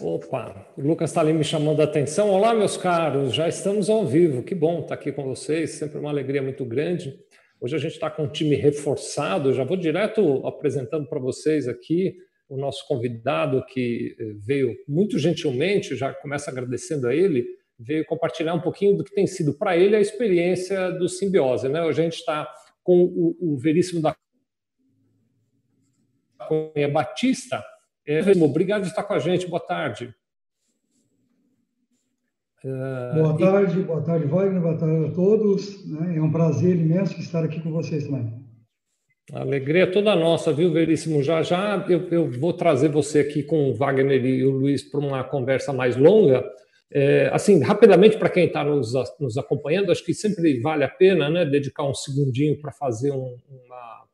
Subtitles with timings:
[0.00, 2.30] Opa, o Lucas está ali me chamando a atenção.
[2.30, 4.42] Olá, meus caros, já estamos ao vivo.
[4.42, 7.16] Que bom estar aqui com vocês, sempre uma alegria muito grande.
[7.60, 9.52] Hoje a gente está com um time reforçado.
[9.52, 12.16] Já vou direto apresentando para vocês aqui
[12.48, 17.44] o nosso convidado que eh, veio muito gentilmente, já começa agradecendo a ele,
[17.78, 21.68] veio compartilhar um pouquinho do que tem sido para ele a experiência do simbiose.
[21.68, 21.82] Né?
[21.82, 22.48] Hoje a gente está
[22.84, 24.14] com o, o Veríssimo da
[26.46, 27.64] Cunha Batista.
[28.06, 29.48] É, obrigado por estar com a gente.
[29.48, 30.14] Boa tarde.
[33.14, 35.86] Boa tarde, boa tarde, Wagner, boa tarde a todos.
[35.88, 36.16] Né?
[36.16, 38.32] É um prazer imenso estar aqui com vocês também.
[39.32, 41.22] A alegria é toda nossa, viu, Veríssimo?
[41.22, 45.00] Já já eu, eu vou trazer você aqui com o Wagner e o Luiz para
[45.00, 46.44] uma conversa mais longa.
[46.92, 51.28] É, assim, rapidamente, para quem está nos, nos, acompanhando, acho que sempre vale a pena
[51.28, 54.05] né, dedicar um segundinho para fazer um, uma,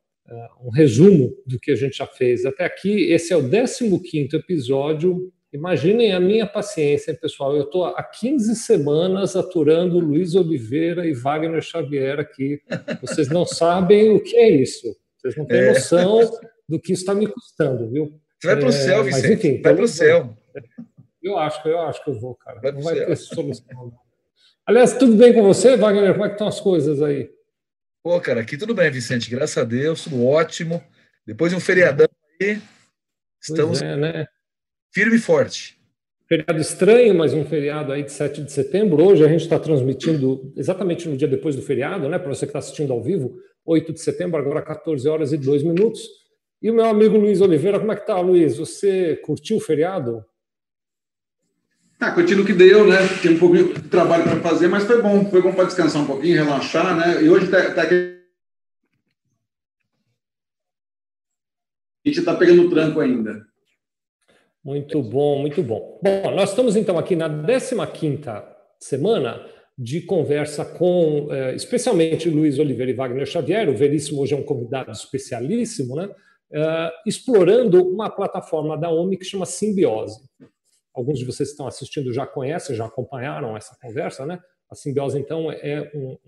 [0.64, 3.10] um resumo do que a gente já fez até aqui.
[3.10, 7.54] Esse é o 15 episódio Imaginem a minha paciência, pessoal.
[7.54, 12.62] Eu estou há 15 semanas aturando Luiz Oliveira e Wagner Xavier aqui.
[13.02, 14.96] Vocês não sabem o que é isso.
[15.18, 15.68] Vocês não têm é.
[15.68, 16.20] noção
[16.66, 18.18] do que está me custando, viu?
[18.40, 19.29] Você vai para o é, céu, Vicente.
[19.29, 20.36] Mas, enfim, vai para o céu.
[21.23, 22.60] Eu acho, eu acho que eu vou, cara.
[22.60, 23.07] Vai não vai céu.
[23.07, 23.92] ter solução.
[24.66, 26.14] Aliás, tudo bem com você, Wagner?
[26.14, 27.30] Como é que estão as coisas aí?
[28.02, 29.30] Pô, cara, aqui tudo bem, Vicente.
[29.30, 30.82] Graças a Deus, tudo ótimo.
[31.26, 32.08] Depois de um feriadão
[32.40, 32.60] aí,
[33.40, 33.80] estamos...
[33.80, 34.26] É, né?
[34.92, 35.78] firme e forte.
[36.28, 39.04] Feriado estranho, mas um feriado aí de 7 de setembro.
[39.04, 42.18] Hoje a gente está transmitindo exatamente no dia depois do feriado, né?
[42.18, 45.62] Para você que está assistindo ao vivo, 8 de setembro, agora 14 horas e 2
[45.62, 46.02] minutos.
[46.62, 48.56] E o meu amigo Luiz Oliveira, como é que tá, Luiz?
[48.56, 50.24] Você curtiu o feriado?
[52.02, 52.96] Tá, curtindo o que deu, né?
[53.22, 55.24] Tem um pouquinho de trabalho para fazer, mas foi bom.
[55.26, 57.22] Foi bom para descansar um pouquinho, relaxar, né?
[57.22, 58.18] E hoje tá, tá aqui.
[62.04, 63.46] A gente está pegando tranco ainda.
[64.64, 66.00] Muito bom, muito bom.
[66.03, 68.47] Bom, nós estamos então aqui na 15ª
[68.80, 69.47] semana
[69.78, 74.42] de conversa com, eh, especialmente Luiz Oliveira e Wagner Xavier, o Veríssimo hoje é um
[74.42, 76.10] convidado especialíssimo, né?
[76.50, 80.20] Uh, explorando uma plataforma da OMI que chama Simbiose.
[80.94, 84.38] Alguns de vocês que estão assistindo já conhecem, já acompanharam essa conversa, né?
[84.70, 86.19] A Simbiose, então, é um,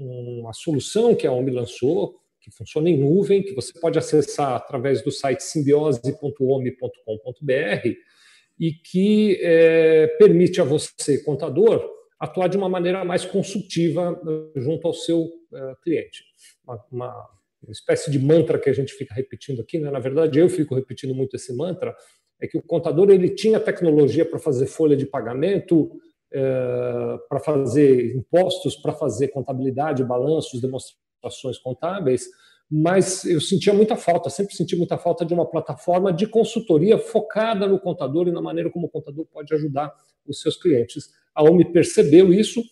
[0.40, 5.02] uma solução que a OMI lançou, que funciona em nuvem, que você pode acessar através
[5.02, 7.88] do site simbiose.omi.com.br
[8.60, 14.86] e que é, permite a você, contador, atuar de uma maneira mais consultiva eh, junto
[14.86, 16.24] ao seu é, cliente.
[16.64, 17.30] Uma, uma,
[17.62, 19.90] uma, espécie de mantra que a gente fica repetindo aqui, né?
[19.90, 21.94] na verdade eu fico repetindo muito esse mantra,
[22.44, 25.90] é que o contador ele tinha tecnologia para fazer folha de pagamento,
[26.32, 32.28] é, para fazer impostos, para fazer contabilidade, balanços, demonstrações contábeis,
[32.70, 37.66] mas eu sentia muita falta, sempre senti muita falta de uma plataforma de consultoria focada
[37.66, 39.92] no contador e na maneira como o contador pode ajudar
[40.26, 41.10] os seus clientes.
[41.34, 42.62] A OMI percebeu isso,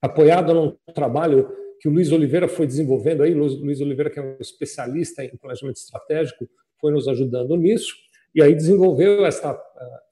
[0.00, 1.50] apoiado num trabalho
[1.80, 5.76] que o Luiz Oliveira foi desenvolvendo aí, Luiz Oliveira que é um especialista em planejamento
[5.76, 6.48] estratégico,
[6.80, 7.94] foi nos ajudando nisso,
[8.36, 9.56] e aí desenvolveu essa uh,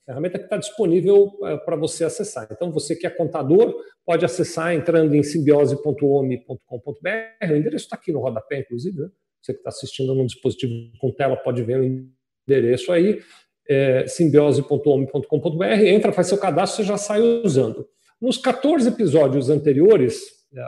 [0.06, 2.48] ferramenta que está disponível uh, para você acessar.
[2.50, 8.20] Então, você que é contador, pode acessar entrando em simbiose.omi.com.br, o endereço está aqui no
[8.20, 9.10] rodapé, inclusive, né?
[9.42, 12.08] você que está assistindo num dispositivo com tela pode ver o
[12.48, 13.20] endereço aí,
[13.68, 17.86] é, simbiose.omi.com.br, entra, faz seu cadastro, você já sai usando.
[18.18, 20.18] Nos 14 episódios anteriores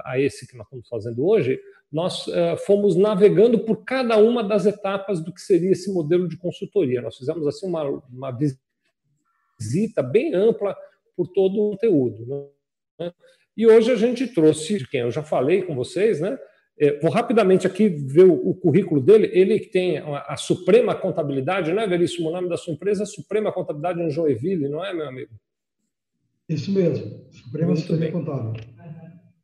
[0.04, 1.58] a esse que nós estamos fazendo hoje,
[1.96, 6.36] nós uh, fomos navegando por cada uma das etapas do que seria esse modelo de
[6.36, 7.00] consultoria.
[7.00, 8.38] Nós fizemos assim uma, uma
[9.58, 10.76] visita bem ampla
[11.16, 12.50] por todo o conteúdo.
[13.00, 13.10] Né?
[13.56, 16.38] E hoje a gente trouxe, quem eu já falei com vocês, né?
[16.78, 19.30] É, vou rapidamente aqui ver o, o, currículo dele.
[19.32, 22.28] Ele que tem a, a, Suprema Contabilidade, não é, Veríssimo?
[22.28, 25.32] O nome da sua empresa é Suprema Contabilidade em Joinville, não é, meu amigo?
[26.46, 28.75] Isso mesmo, Suprema Suprema Contábil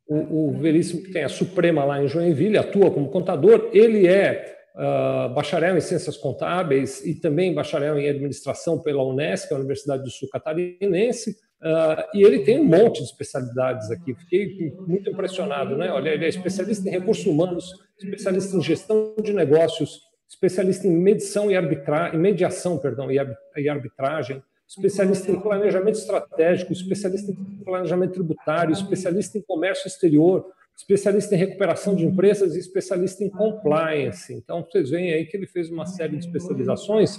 [0.06, 4.56] o, o Veríssimo, que tem a Suprema lá em Joinville, atua como contador, ele é
[4.74, 10.10] uh, bacharel em Ciências Contábeis e também bacharel em Administração pela Unesco, a Universidade do
[10.10, 14.14] Sul Catarinense, uh, e ele tem um monte de especialidades aqui.
[14.14, 15.90] Fiquei muito impressionado, né?
[15.90, 21.50] Olha, ele é especialista em recursos humanos, especialista em gestão de negócios, especialista em medição
[21.50, 22.12] e arbitra...
[22.12, 29.86] mediação, perdão, e arbitragem, especialista em planejamento estratégico, especialista em planejamento tributário, especialista em comércio
[29.86, 34.32] exterior, especialista em recuperação de empresas e especialista em compliance.
[34.32, 37.18] Então, vocês veem aí que ele fez uma série de especializações.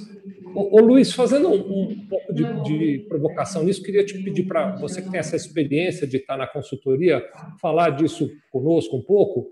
[0.55, 4.75] Ô, ô Luiz, fazendo um, um pouco de, de, provocação nisso, queria te pedir para
[4.77, 7.23] você que tem essa experiência de estar na consultoria,
[7.61, 9.47] falar disso conosco um pouco.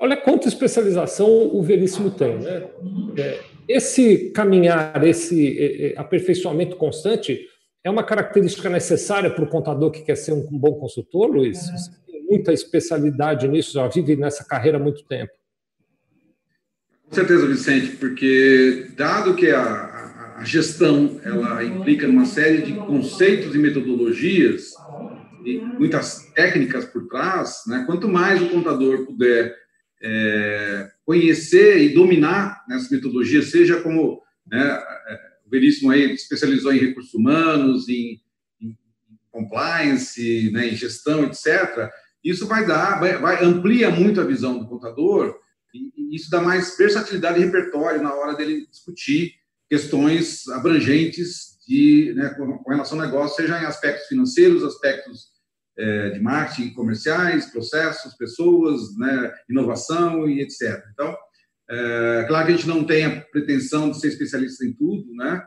[0.00, 2.38] Olha quanta especialização o Veríssimo tem.
[2.38, 2.68] Né?
[3.18, 3.40] É,
[3.70, 7.46] esse caminhar, esse aperfeiçoamento constante,
[7.84, 11.68] é uma característica necessária para o contador que quer ser um bom consultor, Luiz?
[11.68, 11.78] Uhum.
[11.78, 15.32] Você tem muita especialidade nisso, já vive nessa carreira há muito tempo.
[17.04, 23.54] Com certeza, Vicente, porque dado que a, a gestão ela implica uma série de conceitos
[23.54, 24.72] e metodologias
[25.44, 27.84] e muitas técnicas por trás, né?
[27.86, 29.56] quanto mais o contador puder
[30.02, 34.80] é, conhecer e dominar nessas metodologias, seja como né,
[35.44, 38.20] o Veríssimo aí especializou em recursos humanos, em,
[38.60, 38.78] em
[39.28, 41.90] compliance, né, em gestão, etc.
[42.22, 45.36] Isso vai dar, vai, vai, amplia muito a visão do contador
[45.74, 49.32] e, e isso dá mais versatilidade e repertório na hora dele discutir
[49.68, 55.26] questões abrangentes de, né, com, relação ao negócio, seja em aspectos financeiros, aspectos
[55.78, 60.82] é, de marketing comerciais, processos, pessoas, né, inovação e etc.
[60.92, 61.16] Então,
[61.70, 65.42] é, claro que a gente não tem a pretensão de ser especialista em tudo, né?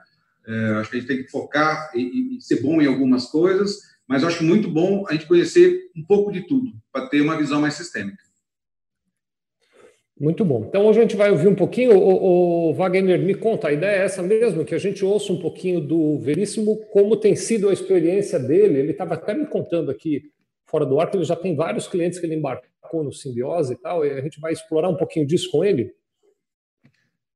[0.46, 3.78] É, acho que a gente tem que focar e, e, ser bom em algumas coisas,
[4.08, 7.62] mas acho muito bom a gente conhecer um pouco de tudo, para ter uma visão
[7.62, 8.24] mais sistêmica.
[10.20, 10.66] Muito bom.
[10.68, 11.98] Então hoje a gente vai ouvir um pouquinho.
[11.98, 15.40] O, o, Wagner, me conta, a ideia é essa mesmo, que a gente ouça um
[15.40, 18.80] pouquinho do Veríssimo, como tem sido a experiência dele.
[18.80, 20.32] Ele estava até me contando aqui
[20.66, 23.78] fora do ar que ele já tem vários clientes que ele embarcou no Simbiose e
[23.78, 25.94] tal, e a gente vai explorar um pouquinho disso com ele.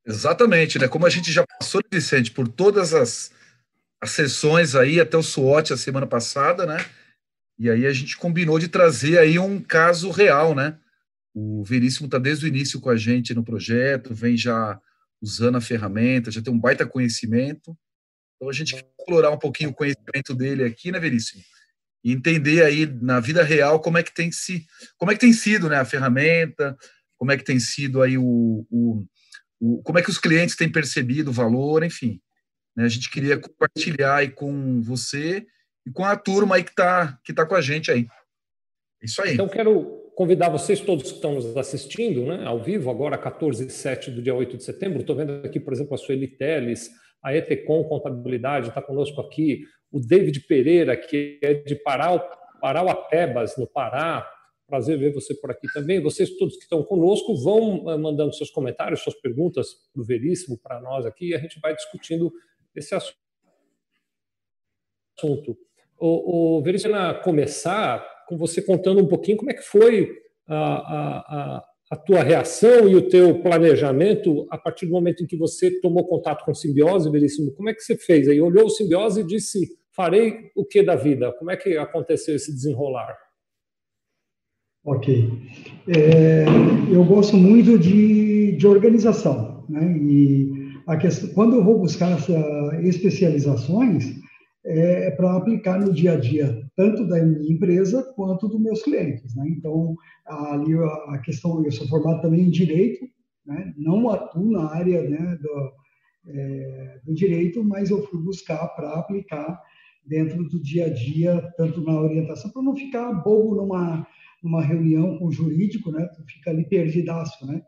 [0.05, 0.87] Exatamente, né?
[0.87, 3.31] Como a gente já passou, Vicente, por todas as,
[3.99, 6.77] as sessões aí, até o SWOT a semana passada, né?
[7.59, 10.77] E aí a gente combinou de trazer aí um caso real, né?
[11.39, 14.79] O Veríssimo está desde o início com a gente no projeto, vem já
[15.21, 17.77] usando a ferramenta, já tem um baita conhecimento.
[18.35, 21.43] Então a gente quer explorar um pouquinho o conhecimento dele aqui, né, Veríssimo?
[22.03, 24.65] E entender aí na vida real como é que tem se,
[24.97, 26.75] como é que tem sido, né, a ferramenta,
[27.17, 29.05] como é que tem sido aí o, o
[29.59, 32.21] o, como é que os clientes têm percebido o valor, enfim.
[32.75, 35.45] Né, a gente queria compartilhar aí com você
[35.85, 38.07] e com a turma aí que está que tá com a gente aí.
[39.01, 39.33] Isso aí.
[39.33, 43.69] Então, quero convidar vocês todos que estão nos assistindo, né, ao vivo, agora 14 e
[43.69, 44.99] 7 do dia 8 de setembro.
[44.99, 46.89] Estou vendo aqui, por exemplo, a Sueli Teles,
[47.21, 49.61] a Etecom Contabilidade está conosco aqui,
[49.91, 52.27] o David Pereira, que é de Parau,
[52.59, 54.27] Parauapebas, no Pará,
[54.65, 56.01] Prazer ver você por aqui também.
[56.01, 60.57] Vocês todos que estão conosco vão eh, mandando seus comentários, suas perguntas para o Veríssimo,
[60.57, 62.33] para nós aqui, e a gente vai discutindo
[62.75, 63.17] esse assunto.
[65.97, 70.09] O, o Veríssimo, começar com você contando um pouquinho como é que foi
[70.47, 75.37] a, a, a tua reação e o teu planejamento a partir do momento em que
[75.37, 77.53] você tomou contato com simbiose, Veríssimo.
[77.53, 78.41] Como é que você fez aí?
[78.41, 81.33] Olhou o simbiose e disse, farei o que da vida?
[81.39, 83.15] Como é que aconteceu esse desenrolar?
[84.85, 85.29] Ok.
[85.87, 86.45] É,
[86.91, 89.97] eu gosto muito de, de organização, né?
[89.97, 90.49] E
[90.87, 94.05] a questão, quando eu vou buscar essas especializações,
[94.65, 98.83] é, é para aplicar no dia a dia, tanto da minha empresa quanto dos meus
[98.83, 99.45] clientes, né?
[99.49, 99.95] Então,
[100.27, 100.75] ali
[101.07, 103.03] a questão, eu sou formado também em direito,
[103.43, 103.73] né?
[103.75, 105.71] Não atuo na área né, do,
[106.27, 109.59] é, do direito, mas eu fui buscar para aplicar
[110.05, 114.07] dentro do dia a dia, tanto na orientação, para não ficar bobo numa
[114.43, 116.05] numa reunião com o jurídico, né?
[116.15, 117.59] Tu fica ali perdidaço, né?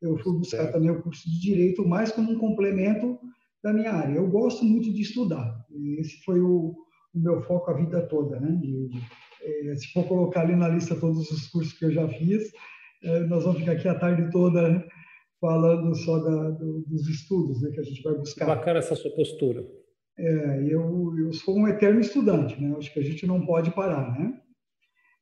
[0.00, 0.72] Eu fui buscar certo.
[0.72, 3.18] também o curso de direito mais como um complemento
[3.62, 4.16] da minha área.
[4.16, 5.64] Eu gosto muito de estudar.
[5.98, 6.74] Esse foi o,
[7.14, 8.60] o meu foco a vida toda, né?
[9.42, 12.52] É, se for colocar ali na lista todos os cursos que eu já fiz,
[13.02, 14.86] é, nós vamos ficar aqui a tarde toda
[15.40, 18.46] falando só da, do, dos estudos né, que a gente vai buscar.
[18.46, 19.62] Bacana essa sua postura.
[20.16, 22.74] É, eu, eu sou um eterno estudante, né?
[22.78, 24.40] Acho que a gente não pode parar, né?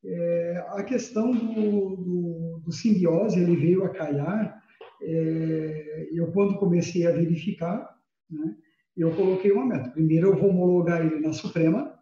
[0.04, 4.60] É, a questão do, do, do, simbiose, ele veio a calhar,
[5.00, 7.88] é, eu quando comecei a verificar,
[8.28, 8.56] né,
[8.96, 9.90] eu coloquei uma meta.
[9.90, 11.98] Primeiro eu vou homologar ele na Suprema,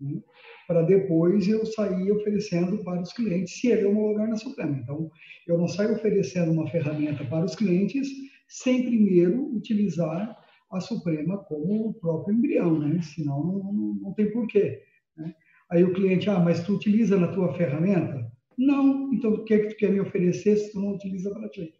[0.00, 0.20] né,
[0.66, 4.76] para depois eu sair oferecendo para os clientes, se ele homologar na Suprema.
[4.76, 5.10] Então,
[5.46, 8.08] eu não saio oferecendo uma ferramenta para os clientes
[8.48, 10.38] sem primeiro utilizar
[10.70, 13.00] a Suprema como o próprio embrião, né?
[13.02, 14.82] senão não, não, não tem porquê.
[15.16, 15.34] Né?
[15.70, 18.30] Aí o cliente, ah, mas tu utiliza na tua ferramenta?
[18.56, 21.48] Não, então o que é que tu quer me oferecer se tu não utiliza para
[21.48, 21.72] ti?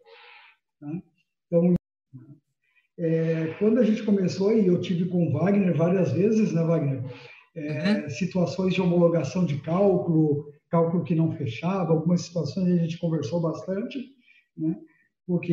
[0.80, 0.92] Tá?
[1.47, 1.75] Então,
[2.98, 7.02] é, quando a gente começou, e eu tive com o Wagner várias vezes, né, Wagner?
[7.56, 8.10] É, uhum.
[8.10, 13.98] Situações de homologação de cálculo, cálculo que não fechava, algumas situações a gente conversou bastante,
[14.56, 14.76] né?
[15.26, 15.52] Porque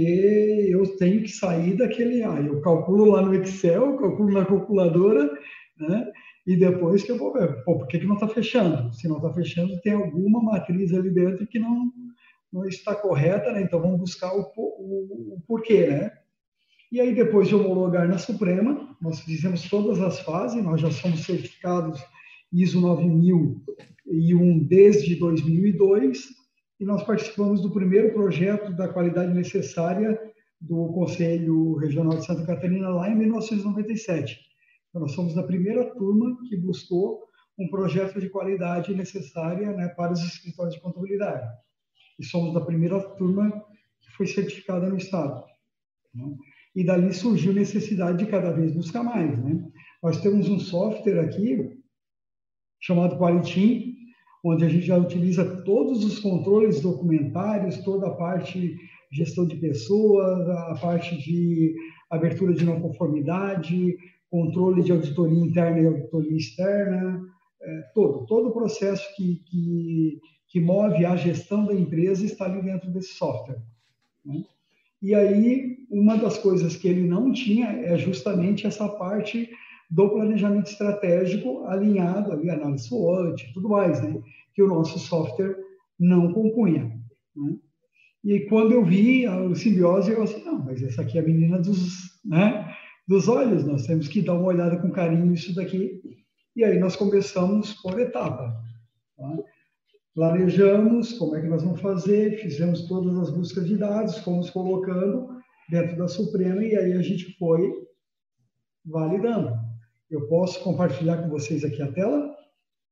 [0.69, 5.31] eu tenho que sair daquele, ah, eu calculo lá no Excel, calculo na calculadora,
[5.79, 6.11] né?
[6.45, 8.91] e depois que eu vou ver, pô, por que, que não está fechando?
[8.93, 11.91] Se não está fechando, tem alguma matriz ali dentro que não,
[12.51, 13.61] não está correta, né?
[13.61, 16.11] Então vamos buscar o, o, o porquê, né?
[16.91, 21.21] E aí, depois de homologar na Suprema, nós fizemos todas as fases, nós já somos
[21.21, 22.03] certificados
[22.51, 26.27] ISO 9001 desde 2002,
[26.81, 30.19] e nós participamos do primeiro projeto da qualidade necessária
[30.59, 34.37] do Conselho Regional de Santa Catarina lá em 1997.
[34.89, 37.23] Então, nós somos da primeira turma que buscou
[37.57, 41.47] um projeto de qualidade necessária né, para os escritórios de contabilidade.
[42.19, 43.49] E somos da primeira turma
[44.01, 45.41] que foi certificada no Estado.
[46.13, 46.25] Né?
[46.75, 49.37] E dali surgiu necessidade de cada vez buscar mais.
[49.43, 49.63] Né?
[50.01, 51.77] Nós temos um software aqui
[52.79, 53.95] chamado Qualitim,
[54.43, 58.75] onde a gente já utiliza todos os controles documentários, toda a parte
[59.11, 61.75] gestão de pessoas, a parte de
[62.09, 63.97] abertura de não conformidade,
[64.29, 67.21] controle de auditoria interna e auditoria externa,
[67.61, 72.61] é, todo, todo o processo que, que, que move a gestão da empresa está ali
[72.61, 73.61] dentro desse software.
[74.25, 74.43] Né?
[75.01, 79.49] E aí, uma das coisas que ele não tinha é justamente essa parte
[79.89, 84.21] do planejamento estratégico alinhado ali, análise SWOT e tudo mais, né?
[84.53, 85.57] Que o nosso software
[85.99, 86.97] não compunha.
[87.35, 87.57] Né?
[88.23, 91.59] E quando eu vi o simbiose, eu assim, não, mas essa aqui é a menina
[91.59, 92.73] dos, né,
[93.07, 96.01] dos olhos, nós temos que dar uma olhada com carinho nisso daqui.
[96.55, 98.55] E aí nós começamos por etapa.
[99.17, 99.37] Tá?
[100.13, 105.29] Planejamos como é que nós vamos fazer, fizemos todas as buscas de dados, fomos colocando
[105.69, 107.71] dentro da Suprema e aí a gente foi
[108.85, 109.53] validando.
[110.09, 112.35] Eu posso compartilhar com vocês aqui a tela?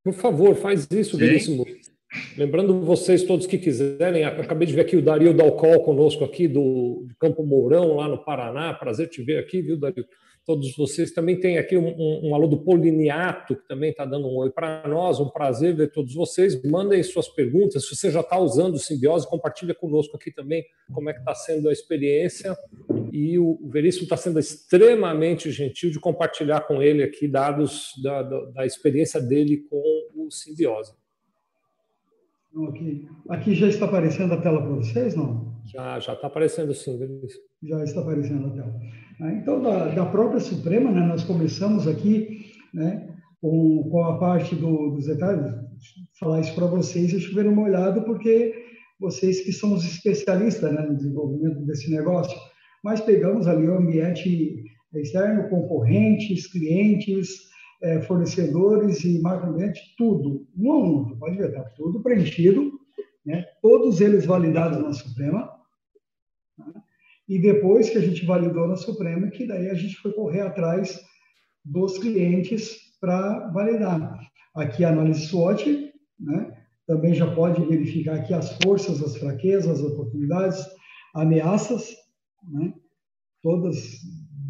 [0.04, 1.66] Por favor, faz isso, Veríssimo.
[2.40, 7.06] Lembrando vocês todos que quiserem, acabei de ver aqui o Dario Dalcol conosco aqui do
[7.20, 8.74] Campo Mourão, lá no Paraná.
[8.74, 10.06] Prazer te ver aqui, viu, Dario?
[10.46, 11.12] todos vocês.
[11.12, 14.50] Também tem aqui um, um, um aluno do Poliniato, que também está dando um oi
[14.50, 15.20] para nós.
[15.20, 16.60] Um prazer ver todos vocês.
[16.64, 17.88] Mandem suas perguntas.
[17.88, 21.36] Se você já está usando o Simbiose, compartilha conosco aqui também como é que está
[21.36, 22.58] sendo a experiência.
[23.14, 28.46] E o, Veríssimo está sendo extremamente gentil de compartilhar com ele aqui dados da, da,
[28.46, 29.84] da experiência dele com
[30.16, 30.99] o Simbiose.
[32.68, 35.50] Aqui, aqui já está aparecendo a tela para vocês, não?
[35.66, 37.00] Já, já está aparecendo sim,
[37.64, 38.80] Já está aparecendo a tela.
[39.22, 44.56] Ah, então, da, da própria Suprema, né, nós começamos aqui né, com, com a parte
[44.56, 45.52] do, dos detalhes,
[46.20, 48.54] falar isso para vocês e chover uma olhada, porque
[49.00, 52.38] vocês que são os especialistas né, no desenvolvimento desse negócio,
[52.84, 54.64] mas pegamos ali o ambiente
[54.94, 57.49] externo, concorrentes, clientes,
[57.82, 62.72] é, fornecedores e macroambiente, tudo, a um, pode ver, está tudo preenchido,
[63.26, 63.46] né?
[63.62, 65.50] todos eles validados na Suprema,
[66.58, 66.74] né?
[67.28, 71.00] e depois que a gente validou na Suprema, que daí a gente foi correr atrás
[71.64, 74.20] dos clientes para validar.
[74.56, 76.58] Aqui a análise SWOT, né?
[76.86, 80.66] também já pode verificar aqui as forças, as fraquezas, as oportunidades,
[81.16, 81.96] ameaças,
[82.52, 82.74] né?
[83.42, 84.00] todas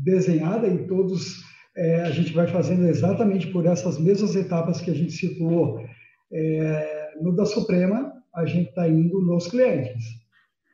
[0.04, 4.94] desenhadas e todos é, a gente vai fazendo exatamente por essas mesmas etapas que a
[4.94, 5.86] gente situou
[6.32, 10.04] é, no da Suprema, a gente está indo nos clientes.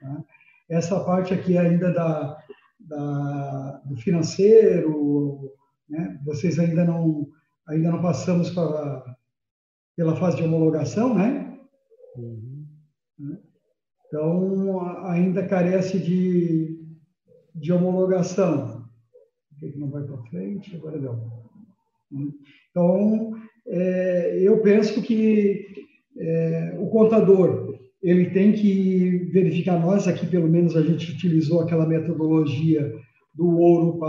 [0.02, 0.24] Tá?
[0.70, 2.38] Essa parte aqui ainda da,
[2.80, 5.54] da do financeiro,
[5.90, 6.20] né?
[6.26, 7.28] vocês ainda não
[7.68, 9.16] ainda não passamos para,
[9.96, 11.58] pela fase de homologação, né?
[12.16, 12.66] Uhum.
[14.08, 16.80] Então ainda carece de,
[17.56, 18.75] de homologação
[19.72, 21.20] que não vai para frente, agora deu.
[22.72, 23.34] Então,
[23.68, 25.66] é, eu penso que
[26.18, 31.88] é, o contador ele tem que verificar, nós aqui pelo menos a gente utilizou aquela
[31.88, 32.94] metodologia
[33.34, 34.00] do ouro,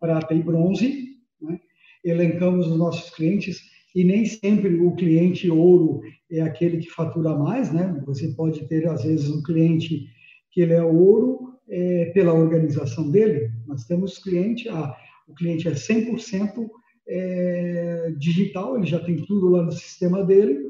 [0.00, 1.60] prata e bronze, né?
[2.02, 3.60] elencamos os nossos clientes
[3.94, 6.00] e nem sempre o cliente ouro
[6.30, 8.02] é aquele que fatura mais, né?
[8.06, 10.06] Você pode ter às vezes um cliente
[10.50, 13.50] que ele é ouro é, pela organização dele.
[13.66, 14.96] Nós temos cliente, ah,
[15.32, 16.68] o cliente é 100%
[17.08, 20.60] é, digital, ele já tem tudo lá no sistema dele,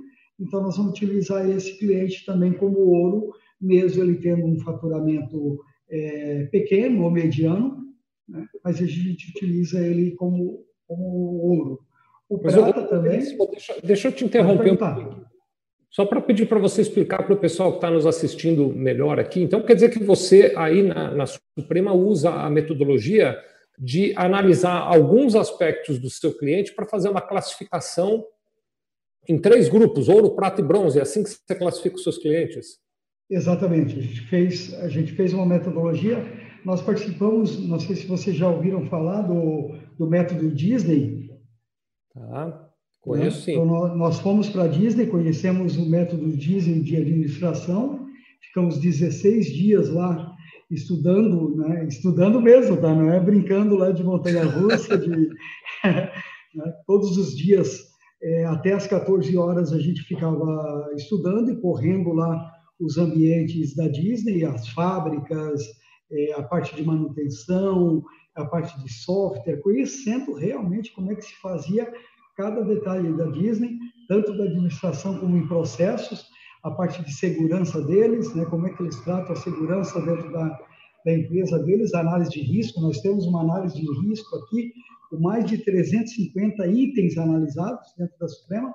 [0.40, 6.44] então nós vamos utilizar esse cliente também como ouro, mesmo ele tendo um faturamento é,
[6.46, 7.78] pequeno ou mediano,
[8.28, 8.46] né?
[8.64, 11.80] mas a gente utiliza ele como, como ouro.
[12.28, 13.18] O mas prata eu, também.
[13.18, 15.26] Deixa, deixa, eu te interromper um pouquinho.
[15.90, 19.42] Só para pedir para você explicar para o pessoal que está nos assistindo melhor aqui.
[19.42, 23.38] Então, quer dizer que você, aí na, na Suprema, usa a metodologia
[23.78, 28.24] de analisar alguns aspectos do seu cliente para fazer uma classificação
[29.28, 30.98] em três grupos, ouro, prata e bronze.
[30.98, 32.78] É assim que você classifica os seus clientes?
[33.30, 33.98] Exatamente.
[33.98, 36.22] A gente fez, a gente fez uma metodologia.
[36.64, 41.30] Nós participamos, não sei se vocês já ouviram falar do, do método Disney.
[42.12, 42.68] Tá.
[43.00, 43.44] Conheço né?
[43.44, 43.52] sim.
[43.52, 48.06] Então, nós fomos para a Disney, conhecemos o método Disney de administração,
[48.40, 50.31] ficamos 16 dias lá
[50.72, 51.86] estudando, né?
[51.86, 52.94] estudando mesmo, tá?
[52.94, 55.10] não é brincando lá de montanha-russa, de
[55.84, 56.72] né?
[56.86, 62.52] todos os dias é, até as 14 horas a gente ficava estudando e correndo lá
[62.80, 65.60] os ambientes da Disney, as fábricas,
[66.10, 68.02] é, a parte de manutenção,
[68.34, 71.92] a parte de software, conhecendo realmente como é que se fazia
[72.36, 73.76] cada detalhe da Disney,
[74.08, 76.26] tanto da administração como em processos,
[76.62, 80.58] a parte de segurança deles, né, como é que eles tratam a segurança dentro da,
[81.04, 82.80] da empresa deles, análise de risco.
[82.80, 84.72] Nós temos uma análise de risco aqui,
[85.10, 88.74] com mais de 350 itens analisados dentro da Suprema.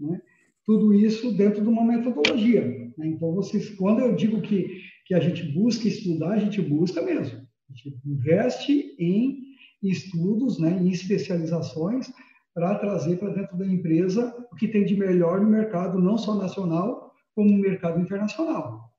[0.00, 0.20] Né?
[0.64, 2.66] Tudo isso dentro de uma metodologia.
[2.96, 3.08] Né?
[3.08, 7.38] Então, vocês, quando eu digo que, que a gente busca estudar, a gente busca mesmo.
[7.70, 9.48] A gente investe em
[9.82, 12.10] estudos, né, em especializações,
[12.58, 16.34] para trazer para dentro da empresa o que tem de melhor no mercado, não só
[16.34, 18.92] nacional, como no mercado internacional.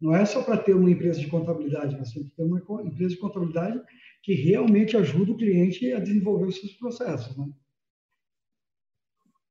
[0.00, 3.14] Não é só para ter uma empresa de contabilidade, mas tem que ter uma empresa
[3.14, 3.80] de contabilidade
[4.22, 7.36] que realmente ajuda o cliente a desenvolver os seus processos.
[7.36, 7.48] Né?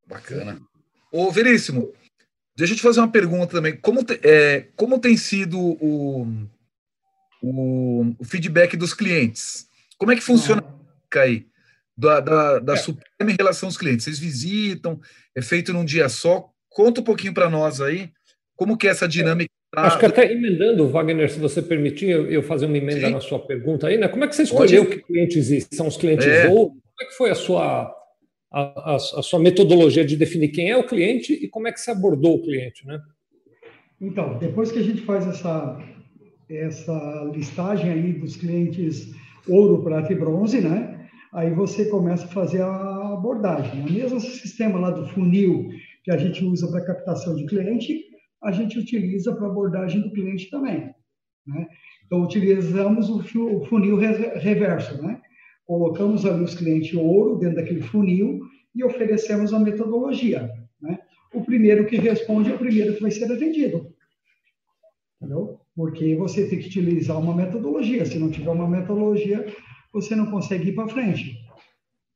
[0.07, 0.61] Bacana.
[1.11, 1.91] Ô, Veríssimo,
[2.55, 3.75] deixa eu te fazer uma pergunta também.
[3.75, 6.47] Como, te, é, como tem sido o,
[7.43, 9.67] o, o, feedback dos clientes?
[9.97, 10.63] Como é que funciona
[11.13, 11.45] aí?
[11.97, 12.77] Da, da, da é.
[12.77, 14.03] Suprema em relação aos clientes?
[14.03, 14.99] Vocês visitam?
[15.35, 16.49] É feito num dia só?
[16.69, 18.11] Conta um pouquinho para nós aí.
[18.55, 22.65] Como que é essa dinâmica Acho que até emendando, Wagner, se você permitir, eu fazer
[22.65, 23.13] uma emenda Sim.
[23.13, 24.07] na sua pergunta aí, né?
[24.07, 24.97] Como é que você escolheu Pode.
[24.97, 26.47] que clientes são os clientes é.
[26.47, 27.93] ou como é que foi a sua
[28.51, 31.79] a, a, a, sua metodologia de definir quem é o cliente e como é que
[31.81, 32.99] você abordou o cliente, né?
[33.99, 35.77] Então, depois que a gente faz essa
[36.49, 39.11] essa listagem aí dos clientes
[39.47, 40.94] ouro, prata e bronze, né?
[41.35, 43.81] Aí você começa a fazer a abordagem.
[43.85, 45.67] O mesmo sistema lá do funil
[46.01, 48.05] que a gente usa para captação de cliente,
[48.41, 50.93] a gente utiliza para abordagem do cliente também.
[51.45, 51.67] Né?
[52.05, 53.21] Então, utilizamos o
[53.65, 55.19] funil reverso, né?
[55.65, 58.39] Colocamos ali os clientes ouro dentro daquele funil
[58.73, 60.49] e oferecemos a metodologia,
[60.81, 60.99] né?
[61.33, 63.93] O primeiro que responde é o primeiro que vai ser atendido.
[65.19, 65.59] Entendeu?
[65.75, 68.05] Porque você tem que utilizar uma metodologia.
[68.05, 69.45] Se não tiver uma metodologia,
[69.95, 71.37] você não consegue ir para frente.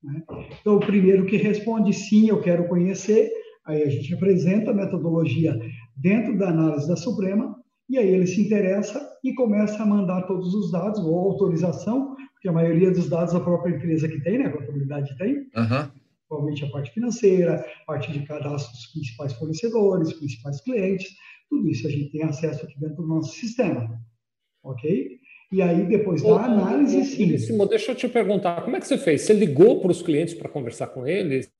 [0.03, 0.21] Né?
[0.59, 3.31] Então, o primeiro que responde sim, eu quero conhecer,
[3.65, 5.57] aí a gente apresenta a metodologia
[5.95, 7.55] dentro da análise da Suprema,
[7.89, 12.49] e aí ele se interessa e começa a mandar todos os dados, ou autorização, porque
[12.49, 15.89] a maioria dos dados a própria empresa que tem, né, a contabilidade tem, uhum.
[16.27, 21.07] provavelmente a parte financeira, parte de cadastro dos principais fornecedores, principais clientes,
[21.49, 23.89] tudo isso a gente tem acesso aqui dentro do nosso sistema,
[24.63, 25.18] ok?
[25.51, 27.37] E aí, depois da análise, sim.
[27.37, 29.21] Simo, deixa eu te perguntar, como é que você fez?
[29.21, 31.51] Você ligou para os clientes para conversar com eles?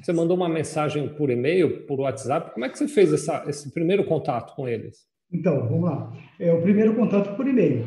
[0.00, 2.52] Você mandou uma mensagem por e-mail, por WhatsApp?
[2.52, 5.06] Como é que você fez essa, esse primeiro contato com eles?
[5.30, 6.12] Então, vamos lá.
[6.40, 7.84] É o primeiro contato por e-mail.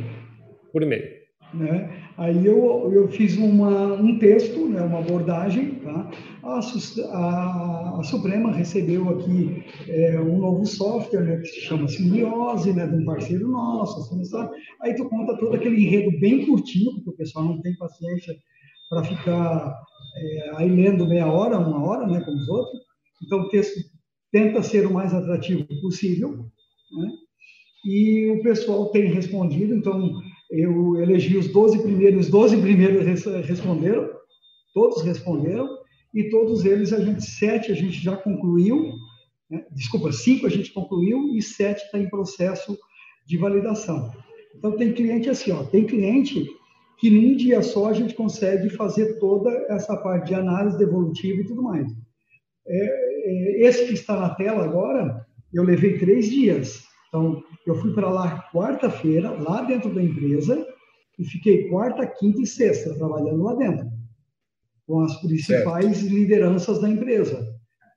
[0.71, 1.17] Por e-mail.
[1.53, 2.06] Né?
[2.17, 5.75] Aí eu, eu fiz uma, um texto, né, uma abordagem.
[5.75, 6.09] Tá?
[6.43, 12.73] A, a, a Suprema recebeu aqui é, um novo software né, que se chama Simbiose,
[12.73, 13.99] né, de um parceiro nosso.
[13.99, 14.23] Assim?
[14.81, 18.35] Aí tu conta todo aquele enredo bem curtinho, porque o pessoal não tem paciência
[18.89, 19.79] para ficar
[20.15, 22.81] é, aí lendo meia hora, uma hora, né, como os outros.
[23.23, 23.79] Então, o texto
[24.31, 26.49] tenta ser o mais atrativo possível,
[26.91, 27.11] né?
[27.85, 33.05] E o pessoal tem respondido, então eu elegi os 12 primeiros, os 12 primeiros
[33.45, 34.09] responderam,
[34.73, 35.67] todos responderam,
[36.13, 38.93] e todos eles, a gente, sete a gente já concluiu,
[39.49, 39.65] né?
[39.71, 42.77] desculpa, cinco a gente concluiu e sete está em processo
[43.25, 44.11] de validação.
[44.55, 46.47] Então, tem cliente assim, ó, tem cliente
[46.97, 51.45] que num dia só a gente consegue fazer toda essa parte de análise devolutiva e
[51.45, 51.87] tudo mais.
[52.67, 52.85] É,
[53.25, 56.86] é, esse que está na tela agora, eu levei três dias.
[57.07, 60.65] Então, eu fui para lá quarta-feira, lá dentro da empresa,
[61.17, 63.87] e fiquei quarta, quinta e sexta trabalhando lá dentro,
[64.85, 66.13] com as principais certo.
[66.13, 67.41] lideranças da empresa.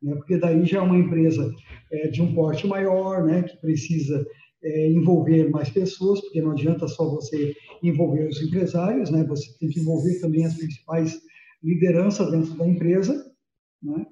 [0.02, 0.14] Né?
[0.14, 1.52] Porque daí já é uma empresa
[1.92, 3.42] é, de um porte maior, né?
[3.42, 4.24] que precisa
[4.62, 9.24] é, envolver mais pessoas, porque não adianta só você envolver os empresários, né?
[9.24, 11.18] Você tem que envolver também as principais
[11.62, 13.24] lideranças dentro da empresa,
[13.82, 14.06] né?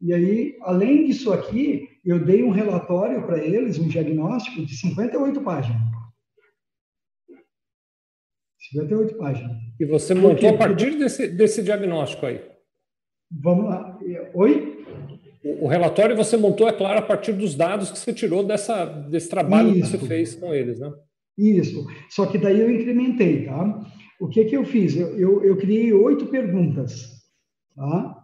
[0.00, 5.40] E aí, além disso aqui, eu dei um relatório para eles, um diagnóstico de 58
[5.40, 5.82] páginas.
[8.70, 9.56] 58 páginas.
[9.78, 12.40] E você montou a partir desse, desse diagnóstico aí?
[13.30, 13.98] Vamos lá.
[14.34, 14.84] Oi?
[15.60, 19.28] O relatório você montou, é claro, a partir dos dados que você tirou dessa, desse
[19.28, 19.92] trabalho Isso.
[19.92, 20.92] que você fez com eles, né?
[21.36, 21.86] Isso.
[22.08, 23.84] Só que daí eu incrementei, tá?
[24.20, 24.96] O que que eu fiz?
[24.96, 27.10] Eu, eu, eu criei oito perguntas,
[27.74, 28.15] tá?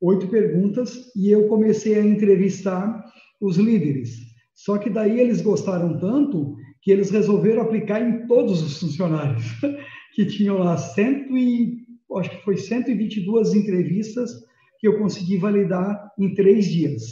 [0.00, 3.04] Oito perguntas e eu comecei a entrevistar
[3.40, 4.10] os líderes.
[4.54, 9.44] Só que daí eles gostaram tanto que eles resolveram aplicar em todos os funcionários,
[10.14, 11.78] que tinham lá cento e,
[12.18, 14.30] acho que foi 122 entrevistas
[14.78, 17.02] que eu consegui validar em três dias.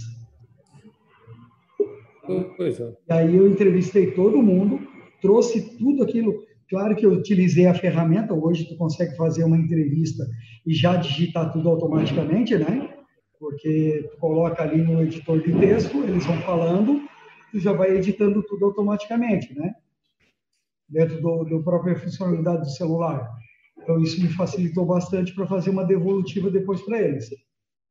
[2.57, 2.93] Pois é.
[3.09, 4.81] E aí eu entrevistei todo mundo,
[5.21, 6.45] trouxe tudo aquilo.
[6.73, 10.27] Claro que eu utilizei a ferramenta, hoje tu consegue fazer uma entrevista
[10.65, 12.95] e já digitar tudo automaticamente, né?
[13.39, 17.07] Porque tu coloca ali no editor de texto, eles vão falando,
[17.51, 19.75] tu já vai editando tudo automaticamente, né?
[20.89, 23.31] Dentro do, do própria funcionalidade do celular.
[23.77, 27.29] Então, isso me facilitou bastante para fazer uma devolutiva depois para eles.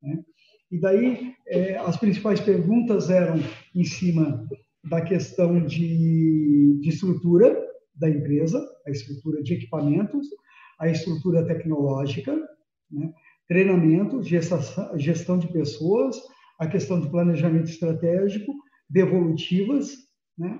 [0.02, 0.24] Né?
[0.72, 3.40] E daí, é, as principais perguntas eram
[3.76, 4.44] em cima
[4.84, 7.70] da questão de, de estrutura
[8.02, 10.28] da empresa, a estrutura de equipamentos,
[10.80, 12.36] a estrutura tecnológica,
[12.92, 13.14] né?
[13.48, 16.18] treinamento, gestão de pessoas,
[16.60, 18.52] a questão de planejamento estratégico,
[18.90, 19.92] devolutivas,
[20.38, 20.60] né?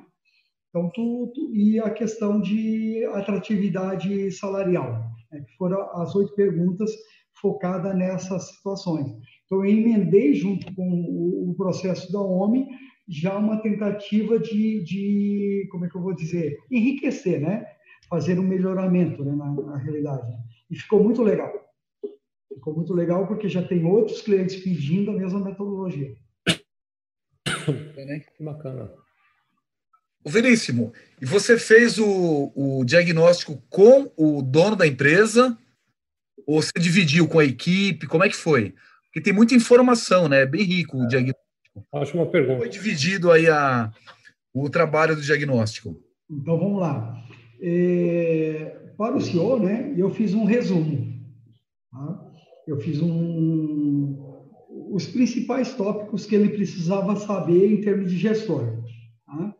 [0.70, 5.42] Então, tu, tu, e a questão de atratividade salarial, né?
[5.42, 6.92] que foram as oito perguntas
[7.42, 9.12] focadas nessas situações.
[9.46, 12.68] Então, eu emendei junto com o, o processo da OMI
[13.12, 17.66] já uma tentativa de, de, como é que eu vou dizer, enriquecer, né?
[18.10, 20.32] Fazer um melhoramento né, na, na realidade.
[20.70, 21.52] E ficou muito legal.
[22.54, 26.16] Ficou muito legal porque já tem outros clientes pedindo a mesma metodologia.
[28.38, 28.90] Que bacana.
[30.24, 35.58] O Veríssimo, e você fez o, o diagnóstico com o dono da empresa
[36.48, 38.08] ou você dividiu com a equipe?
[38.08, 38.74] Como é que foi?
[39.06, 40.44] Porque tem muita informação, né?
[40.44, 41.41] É bem rico o diagnóstico.
[41.94, 42.60] Acho uma pergunta.
[42.60, 43.92] Foi dividido aí a,
[44.54, 45.96] o trabalho do diagnóstico?
[46.30, 47.24] Então vamos lá.
[47.62, 49.94] É, para o senhor, né?
[49.98, 51.12] Eu fiz um resumo.
[51.92, 52.32] Tá?
[52.68, 54.32] Eu fiz um
[54.92, 58.84] os principais tópicos que ele precisava saber em termos de gestor.
[59.26, 59.56] Tá?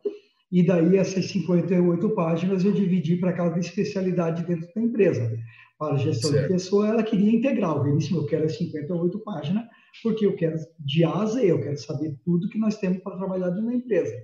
[0.50, 5.32] E daí essas 58 páginas eu dividi para cada especialidade dentro da empresa.
[5.78, 6.42] Para a gestão certo.
[6.42, 7.82] de pessoa, ela queria integral.
[7.82, 9.64] Beníssimo, eu quero as 58 páginas,
[10.02, 13.16] porque eu quero de A a Z, eu quero saber tudo que nós temos para
[13.16, 14.14] trabalhar dentro da empresa.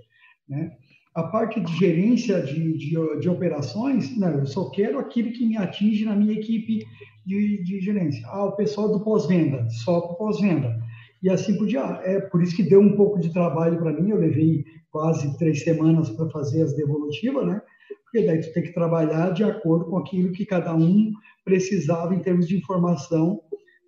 [0.48, 0.72] Né?
[1.14, 5.56] A parte de gerência de, de, de, operações, não, eu só quero aquilo que me
[5.56, 6.86] atinge na minha equipe
[7.26, 8.26] de, de gerência.
[8.28, 10.78] Ah, o pessoal do pós-venda, só para pós-venda
[11.22, 12.02] e assim por diante.
[12.04, 15.62] É por isso que deu um pouco de trabalho para mim, eu levei quase três
[15.62, 17.60] semanas para fazer as devolutivas, né?
[18.04, 21.12] Porque daí tu tem que trabalhar de acordo com aquilo que cada um
[21.44, 23.40] precisava em termos de informação,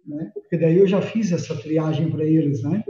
[0.07, 0.31] né?
[0.35, 2.85] Porque daí eu já fiz essa triagem para eles, né?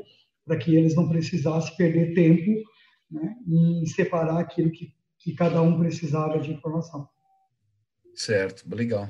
[0.45, 2.63] Para que eles não precisassem perder tempo,
[3.11, 3.35] né?
[3.47, 7.09] Em separar aquilo que, que cada um precisava de informação.
[8.15, 9.09] Certo, legal.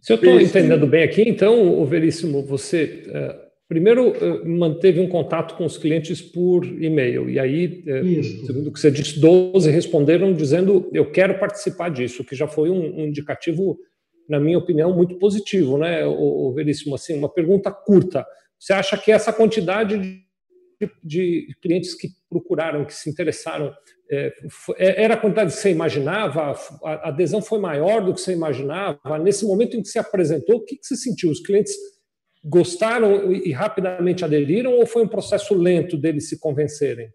[0.00, 5.54] Se eu estou entendendo bem aqui, então, Veríssimo, você uh Primeiro, eh, manteve um contato
[5.54, 7.84] com os clientes por e-mail, e aí,
[8.18, 8.44] Isso.
[8.44, 12.68] segundo o que você disse, 12 responderam dizendo eu quero participar disso, que já foi
[12.68, 13.78] um, um indicativo,
[14.30, 16.94] na minha opinião, muito positivo, né, o, Veríssimo?
[16.94, 18.24] Assim, uma pergunta curta.
[18.56, 20.22] Você acha que essa quantidade de,
[21.02, 23.74] de clientes que procuraram, que se interessaram,
[24.08, 24.32] é,
[24.78, 26.54] era a quantidade que você imaginava?
[26.84, 29.18] A adesão foi maior do que você imaginava?
[29.18, 31.28] Nesse momento em que se apresentou, o que, que você sentiu?
[31.28, 31.74] Os clientes
[32.44, 37.10] gostaram e rapidamente aderiram ou foi um processo lento deles se convencerem?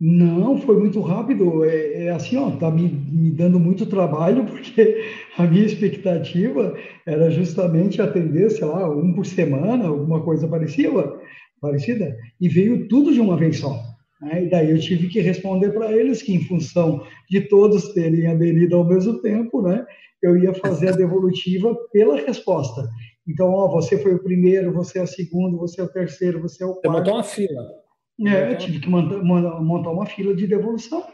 [0.00, 1.64] Não, foi muito rápido.
[1.64, 5.02] É, é assim, ó, tá me, me dando muito trabalho porque
[5.38, 6.76] a minha expectativa
[7.06, 11.14] era justamente atender, sei lá, um por semana, alguma coisa parecida,
[11.60, 13.78] parecida, e veio tudo de uma vez só.
[14.20, 14.44] Né?
[14.44, 18.76] E daí eu tive que responder para eles que, em função de todos terem aderido
[18.76, 19.84] ao mesmo tempo, né,
[20.22, 22.88] eu ia fazer a devolutiva pela resposta.
[23.26, 26.62] Então, ó, você foi o primeiro, você é o segundo, você é o terceiro, você
[26.62, 26.90] é o quarto.
[26.90, 27.83] Você montou uma fila.
[28.20, 31.04] É, eu tive que montar, montar uma fila de devolução.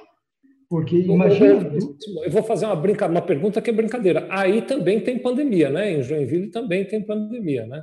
[0.68, 1.68] Porque imagina.
[2.24, 4.28] Eu vou fazer uma, brinca, uma pergunta que é brincadeira.
[4.30, 5.92] Aí também tem pandemia, né?
[5.92, 7.82] Em Joinville também tem pandemia, né?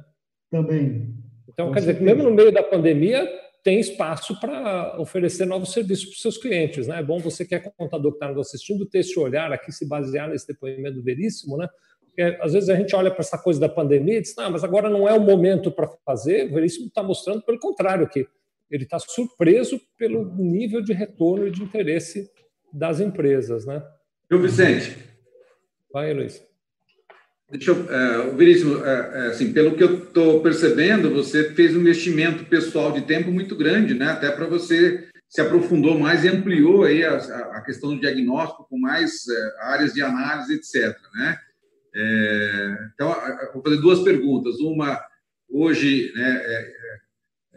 [0.49, 1.13] Também.
[1.49, 1.99] Então, Com quer certeza.
[1.99, 3.29] dizer, mesmo no meio da pandemia,
[3.61, 6.99] tem espaço para oferecer novos serviços para os seus clientes, né?
[6.99, 9.85] É bom você que é contador que está nos assistindo ter esse olhar aqui, se
[9.85, 11.67] basear nesse depoimento veríssimo, né?
[12.05, 14.63] Porque, às vezes a gente olha para essa coisa da pandemia e diz, não, mas
[14.63, 16.49] agora não é o momento para fazer.
[16.49, 18.25] O Veríssimo está mostrando, pelo contrário, que
[18.69, 22.29] ele está surpreso pelo nível de retorno e de interesse
[22.73, 23.81] das empresas, né?
[24.29, 24.97] Viu, Vicente?
[25.91, 26.45] Vai, Luiz.
[27.49, 31.79] Deixa eu, é, Veríssimo, é, é, assim, pelo que eu estou percebendo, você fez um
[31.79, 34.09] investimento pessoal de tempo muito grande, né?
[34.09, 38.77] Até para você se aprofundou mais e ampliou aí a, a questão do diagnóstico com
[38.77, 40.97] mais é, áreas de análise, etc.
[41.15, 41.37] Né?
[41.95, 43.15] É, então,
[43.53, 44.59] vou fazer duas perguntas.
[44.59, 45.01] Uma,
[45.49, 46.43] hoje, né,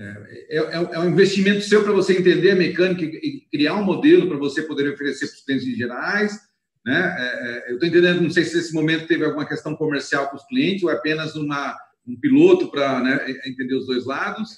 [0.01, 4.29] é, é, é, um investimento seu para você entender a mecânica e criar um modelo
[4.29, 6.41] para você poder oferecer para os clientes gerais,
[6.87, 7.17] Né?
[7.19, 7.25] É,
[7.69, 10.47] é, eu estou entendendo, não sei se nesse momento teve alguma questão comercial com os
[10.47, 14.49] clientes ou é apenas uma, um piloto para né, entender os dois lados.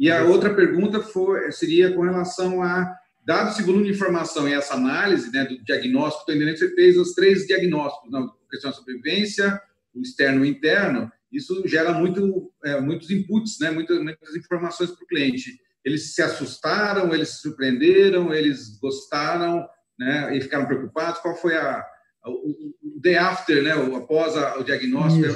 [0.00, 2.92] E a outra pergunta foi, seria com relação a,
[3.24, 6.74] dado esse volume de informação e essa análise né, do diagnóstico, estou entendendo que você
[6.74, 9.60] fez os três diagnósticos, não, questão de sobrevivência,
[9.94, 14.90] o externo e o interno, isso gera muito, é, muitos inputs, né, muitas, muitas informações
[14.90, 15.58] para o cliente.
[15.84, 19.66] Eles se assustaram, eles se surpreenderam, eles gostaram,
[19.98, 21.20] né, e ficaram preocupados.
[21.20, 21.84] Qual foi a,
[22.24, 25.26] o, o day after, né, o, após a, o diagnóstico?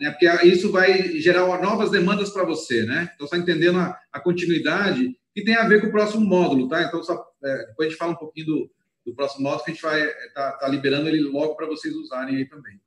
[0.00, 3.10] Né, porque isso vai gerar novas demandas para você, né?
[3.14, 6.82] Então, está entendendo a, a, continuidade que tem a ver com o próximo módulo, tá?
[6.82, 8.70] Então, só, é, depois a gente fala um pouquinho do,
[9.06, 11.94] do próximo módulo que a gente vai estar tá, tá liberando ele logo para vocês
[11.94, 12.78] usarem aí também.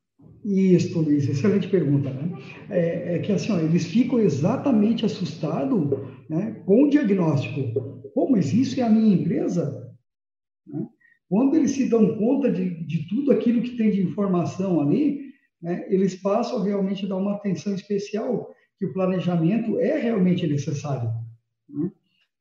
[0.44, 2.32] Isso, Luiz, excelente pergunta, né?
[2.70, 5.90] É, é que assim, ó, eles ficam exatamente assustados
[6.30, 8.10] né, com o diagnóstico.
[8.14, 9.94] Pô, mas isso é a minha empresa?
[10.66, 10.88] Né?
[11.30, 15.20] Quando eles se dão conta de, de tudo aquilo que tem de informação ali,
[15.62, 21.10] né, eles passam realmente a dar uma atenção especial, que o planejamento é realmente necessário.
[21.68, 21.92] Né?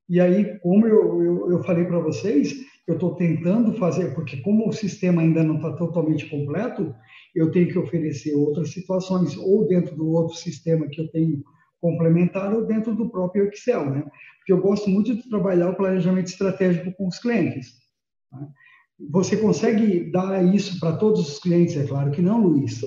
[0.09, 2.55] E aí, como eu, eu, eu falei para vocês,
[2.87, 6.95] eu estou tentando fazer, porque como o sistema ainda não está totalmente completo,
[7.35, 11.43] eu tenho que oferecer outras situações, ou dentro do outro sistema que eu tenho
[11.81, 14.05] complementar, ou dentro do próprio Excel, né?
[14.39, 17.75] Porque eu gosto muito de trabalhar o planejamento estratégico com os clientes.
[18.33, 18.49] Né?
[19.11, 21.77] Você consegue dar isso para todos os clientes?
[21.77, 22.81] É claro que não, Luiz.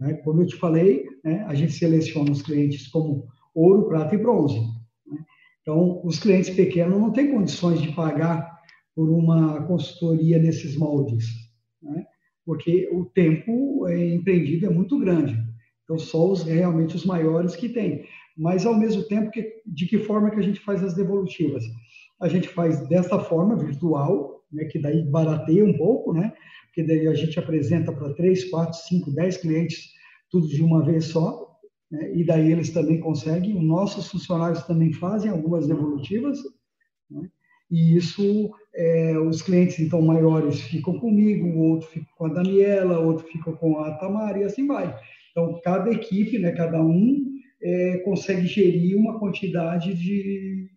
[0.00, 0.14] Né?
[0.24, 4.60] Como eu te falei, né, a gente seleciona os clientes como ouro, prata e bronze.
[5.06, 5.18] Né?
[5.62, 8.57] Então, os clientes pequenos não têm condições de pagar
[8.98, 11.24] por uma consultoria nesses moldes.
[11.80, 12.04] Né?
[12.48, 15.38] porque o tempo é, empreendido é muito grande.
[15.84, 18.06] Então, só os realmente os maiores que têm.
[18.34, 21.62] Mas, ao mesmo tempo, que, de que forma que a gente faz as devolutivas?
[22.18, 26.32] A gente faz desta forma, virtual, né, que daí barateia um pouco, né?
[26.68, 29.92] Porque daí a gente apresenta para três, quatro, cinco, dez clientes
[30.30, 31.54] tudo de uma vez só,
[31.90, 32.16] né?
[32.16, 33.58] e daí eles também conseguem.
[33.58, 36.38] Os nossos funcionários também fazem algumas devolutivas,
[37.10, 37.28] né?
[37.70, 43.00] E isso, é, os clientes então maiores ficam comigo, o outro fica com a Daniela,
[43.00, 44.96] outro fica com a Tamara e assim vai.
[45.32, 47.26] Então, cada equipe, né, cada um
[47.60, 50.70] é, consegue gerir uma quantidade de,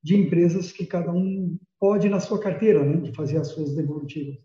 [0.00, 4.36] de empresas que cada um pode na sua carteira, né, de fazer as suas devolutivas.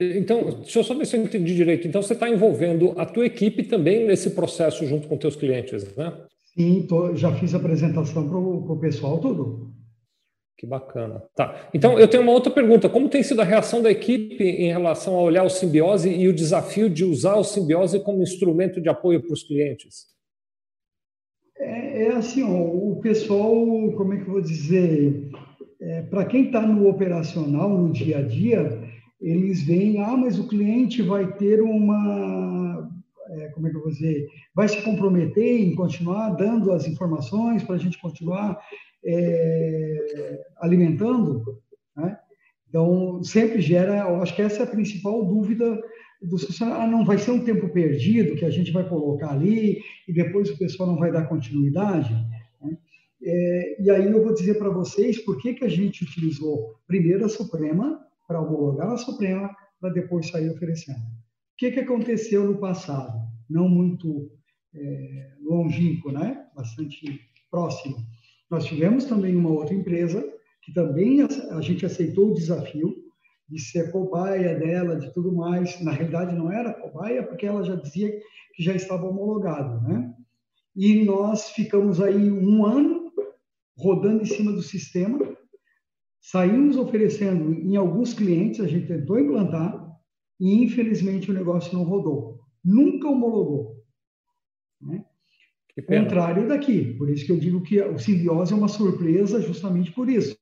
[0.00, 1.86] Então, deixa eu só ver se eu entendi direito.
[1.86, 6.12] Então, você está envolvendo a tua equipe também nesse processo junto com teus clientes, né?
[6.54, 9.69] Sim, tô, já fiz a apresentação para o pessoal tudo.
[10.60, 11.22] Que bacana.
[11.34, 11.70] Tá.
[11.72, 12.86] Então, eu tenho uma outra pergunta.
[12.86, 16.34] Como tem sido a reação da equipe em relação a olhar o simbiose e o
[16.34, 20.08] desafio de usar o simbiose como instrumento de apoio para os clientes?
[21.58, 23.54] É, é assim, ó, o pessoal,
[23.96, 25.30] como é que eu vou dizer?
[25.80, 28.82] É, para quem está no operacional, no dia a dia,
[29.18, 32.86] eles veem, ah, mas o cliente vai ter uma,
[33.30, 37.62] é, como é que eu vou dizer, vai se comprometer em continuar dando as informações
[37.62, 38.58] para a gente continuar
[39.04, 41.44] é, alimentando,
[41.96, 42.18] né?
[42.68, 45.80] Então, sempre gera, eu acho que essa é a principal dúvida
[46.22, 46.36] do.
[46.62, 50.50] Ah, não vai ser um tempo perdido que a gente vai colocar ali e depois
[50.50, 52.12] o pessoal não vai dar continuidade.
[52.62, 52.78] Né?
[53.22, 57.24] É, e aí eu vou dizer para vocês por que, que a gente utilizou primeiro
[57.24, 60.98] a Suprema, para homologar a Suprema, para depois sair oferecendo.
[60.98, 63.18] O que, que aconteceu no passado?
[63.48, 64.30] Não muito
[64.72, 66.46] é, longínquo, né?
[66.54, 67.96] bastante próximo
[68.50, 70.22] nós tivemos também uma outra empresa
[70.62, 72.94] que também a gente aceitou o desafio
[73.48, 75.80] de ser cobaia dela, de tudo mais.
[75.80, 78.10] Na realidade, não era cobaia, porque ela já dizia
[78.54, 80.14] que já estava homologado, né?
[80.76, 83.10] E nós ficamos aí um ano
[83.76, 85.18] rodando em cima do sistema,
[86.20, 89.88] saímos oferecendo em alguns clientes, a gente tentou implantar,
[90.38, 92.40] e infelizmente o negócio não rodou.
[92.64, 93.82] Nunca homologou.
[94.80, 95.04] Né?
[95.82, 96.94] Contrário daqui.
[96.94, 100.36] Por isso que eu digo que o simbiose é uma surpresa justamente por isso.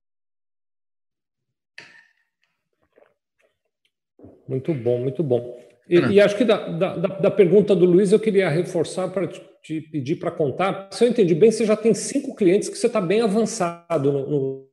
[4.49, 5.59] Muito bom, muito bom.
[5.89, 9.81] E, e acho que da, da, da, pergunta do Luiz eu queria reforçar para te
[9.81, 10.89] pedir para contar.
[10.93, 14.29] Se eu entendi bem, você já tem cinco clientes que você está bem avançado no,
[14.29, 14.69] no...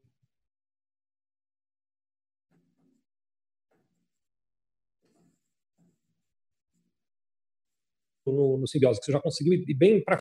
[8.28, 10.20] No, no simbiose, que você já conseguiu ir bem para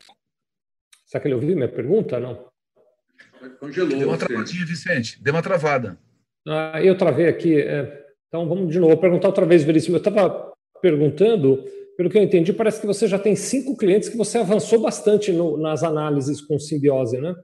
[1.05, 2.19] Será que ele ouviu minha pergunta?
[2.19, 2.49] Não.
[3.59, 3.99] Congelou.
[3.99, 5.21] Deu uma travadinha, Vicente.
[5.23, 5.97] Deu uma travada.
[6.47, 7.61] Ah, eu travei aqui.
[7.61, 8.97] É, então vamos de novo.
[8.97, 9.95] Perguntar outra vez, Veríssimo.
[9.95, 11.63] Eu estava perguntando,
[11.95, 15.31] pelo que eu entendi, parece que você já tem cinco clientes que você avançou bastante
[15.31, 17.35] no, nas análises com simbiose, né?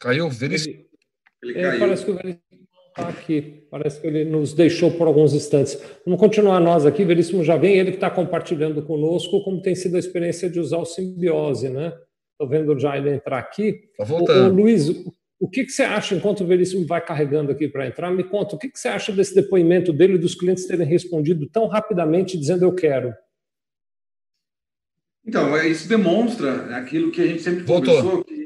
[0.00, 0.74] Caiu, Veríssimo?
[1.42, 1.80] Ele, ele caiu.
[1.80, 2.65] Parece que o Veríssimo
[2.96, 3.66] está aqui.
[3.70, 5.78] Parece que ele nos deixou por alguns instantes.
[6.04, 7.04] Vamos continuar nós aqui.
[7.04, 10.78] Veríssimo já vem, ele que está compartilhando conosco como tem sido a experiência de usar
[10.78, 11.92] o simbiose, né?
[12.32, 13.80] Estou vendo já ele entrar aqui.
[13.90, 14.50] Está voltando.
[14.50, 14.88] O, o Luiz,
[15.38, 18.56] o que, que, você acha, enquanto o Veríssimo vai carregando aqui para entrar, me conta,
[18.56, 22.38] o que, que, você acha desse depoimento dele e dos clientes terem respondido tão rapidamente
[22.38, 23.14] dizendo eu quero?
[25.26, 27.96] Então, é, isso demonstra aquilo que a gente sempre Voltou.
[27.96, 28.45] conversou, que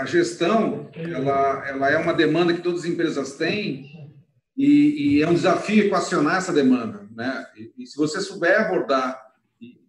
[0.00, 4.12] a, gestão ela, ela é uma demanda que todas as empresas têm
[4.56, 7.08] e, e é um desafio equacionar essa demanda.
[7.14, 7.46] Né?
[7.56, 9.20] E, e se você souber abordar,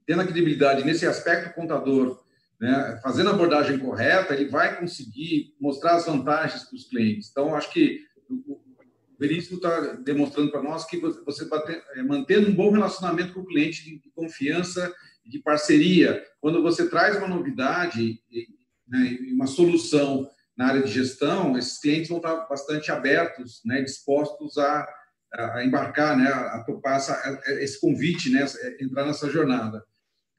[0.06, 2.22] tendo a credibilidade nesse aspecto contador,
[2.60, 7.30] né, fazendo a abordagem correta, ele vai conseguir mostrar as vantagens para os clientes.
[7.32, 8.62] Então, acho que o
[9.20, 11.48] Veríssimo está demonstrando para nós que você
[11.96, 14.94] é, mantendo um bom relacionamento com o cliente de, confiança
[15.26, 18.20] de parceria, quando você traz uma novidade
[18.92, 23.82] né, e uma solução na área de gestão, esses clientes vão estar bastante abertos, né,
[23.82, 24.88] dispostos a,
[25.34, 28.46] a embarcar, né, a topar essa, esse convite, né,
[28.80, 29.84] entrar nessa jornada.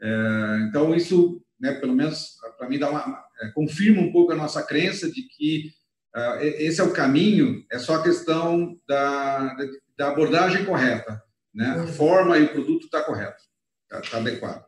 [0.01, 4.37] É, então, isso né, pelo menos para mim, dá uma, é, confirma um pouco a
[4.37, 5.71] nossa crença de que
[6.15, 9.57] uh, esse é o caminho, é só a questão da,
[9.97, 11.23] da abordagem correta.
[11.55, 11.67] Né?
[11.67, 13.43] A forma e o produto está correto,
[13.85, 14.67] está tá adequado.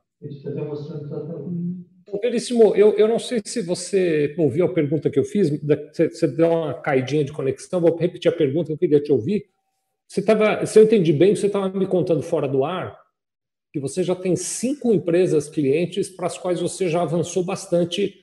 [2.21, 6.29] Veríssimo, eu, eu não sei se você ouviu a pergunta que eu fiz, você, você
[6.29, 9.47] deu uma caidinha de conexão, vou repetir a pergunta que eu queria te ouvir.
[10.07, 12.97] Você tava, se eu entendi bem, você estava me contando fora do ar
[13.73, 18.15] que você já tem cinco empresas clientes para as quais você já avançou bastante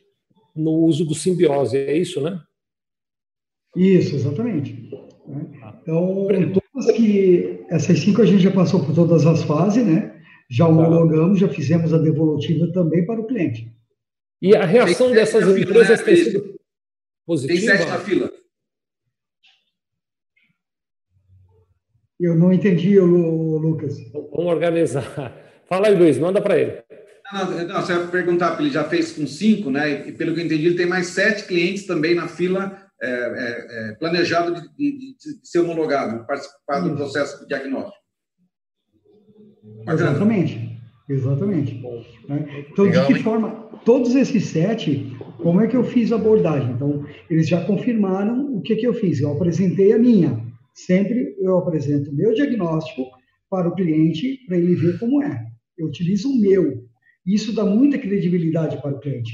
[0.56, 2.39] no uso do simbiose, é isso, né?
[3.75, 4.89] Isso, exatamente.
[5.62, 5.77] Ah.
[5.82, 10.17] Então, todas que essas cinco a gente já passou por todas as fases, né?
[10.49, 10.71] Já tá.
[10.71, 13.69] homologamos, já fizemos a devolutiva também para o cliente.
[14.41, 16.06] E a reação tem dessas empresas né?
[16.06, 16.60] tem sido
[17.25, 17.60] positiva?
[17.60, 18.32] Tem sete na fila.
[22.19, 23.97] Eu não entendi, Lucas.
[24.12, 25.04] Vamos organizar.
[25.67, 26.84] Fala aí, Luiz, manda para ele.
[27.32, 30.08] Não, não, não, você vai perguntar, ele já fez com cinco, né?
[30.08, 33.89] E pelo que eu entendi, ele tem mais sete clientes também na fila é, é,
[33.91, 37.97] é, planejado de, de, de, ser homologado, participar do processo de diagnóstico.
[39.86, 40.12] Bacana.
[40.12, 41.82] Exatamente, exatamente.
[42.27, 42.65] Né?
[42.69, 43.23] Então, Legal, de que hein?
[43.23, 46.72] forma, todos esses sete, como é que eu fiz a abordagem?
[46.72, 49.20] Então, eles já confirmaram o que, que eu fiz.
[49.20, 50.46] Eu apresentei a minha.
[50.74, 53.04] Sempre eu apresento o meu diagnóstico
[53.50, 56.88] para o cliente, para ele ver como é eu utilizo o meu.
[57.26, 59.32] Isso dá muita credibilidade para o cliente.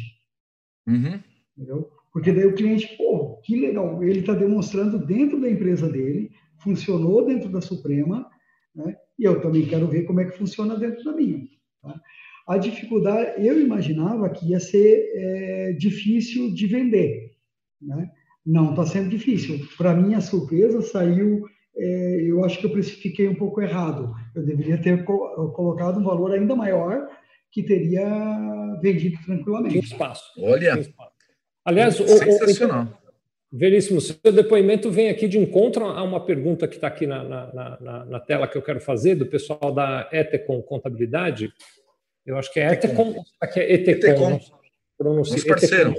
[0.88, 1.20] Uhum.
[1.56, 1.90] Entendeu?
[2.12, 7.26] Porque daí o cliente, pô, que legal, ele está demonstrando dentro da empresa dele, funcionou
[7.26, 8.30] dentro da Suprema,
[8.74, 8.96] né?
[9.20, 11.48] e eu também quero ver como é que funciona dentro da minha.
[11.82, 12.02] Tá?
[12.48, 17.32] A dificuldade, eu imaginava que ia ser é, difícil de vender.
[17.82, 18.10] Né?
[18.46, 19.60] Não está sendo difícil.
[19.78, 21.44] Para minha surpresa, saiu
[21.78, 24.14] é, eu acho que eu precifiquei um pouco errado.
[24.36, 27.08] Eu deveria ter co colocado um valor ainda maior
[27.52, 28.08] que teria
[28.82, 29.74] vendido tranquilamente.
[29.74, 30.24] Tem espaço.
[30.40, 30.80] Olha.
[31.64, 32.86] Aliás, sensacional.
[33.04, 33.08] O,
[33.50, 37.80] Veríssimo, seu depoimento vem aqui de encontro a uma pergunta que está aqui na, na,
[37.80, 41.54] na, na, tela que eu quero fazer, do pessoal da Etecom Contabilidade.
[42.28, 44.32] Eu acho que é Etecom, aqui é Etecom.
[44.32, 44.40] Etecom.
[44.98, 45.38] Pronuncia.
[45.38, 45.96] Etecom.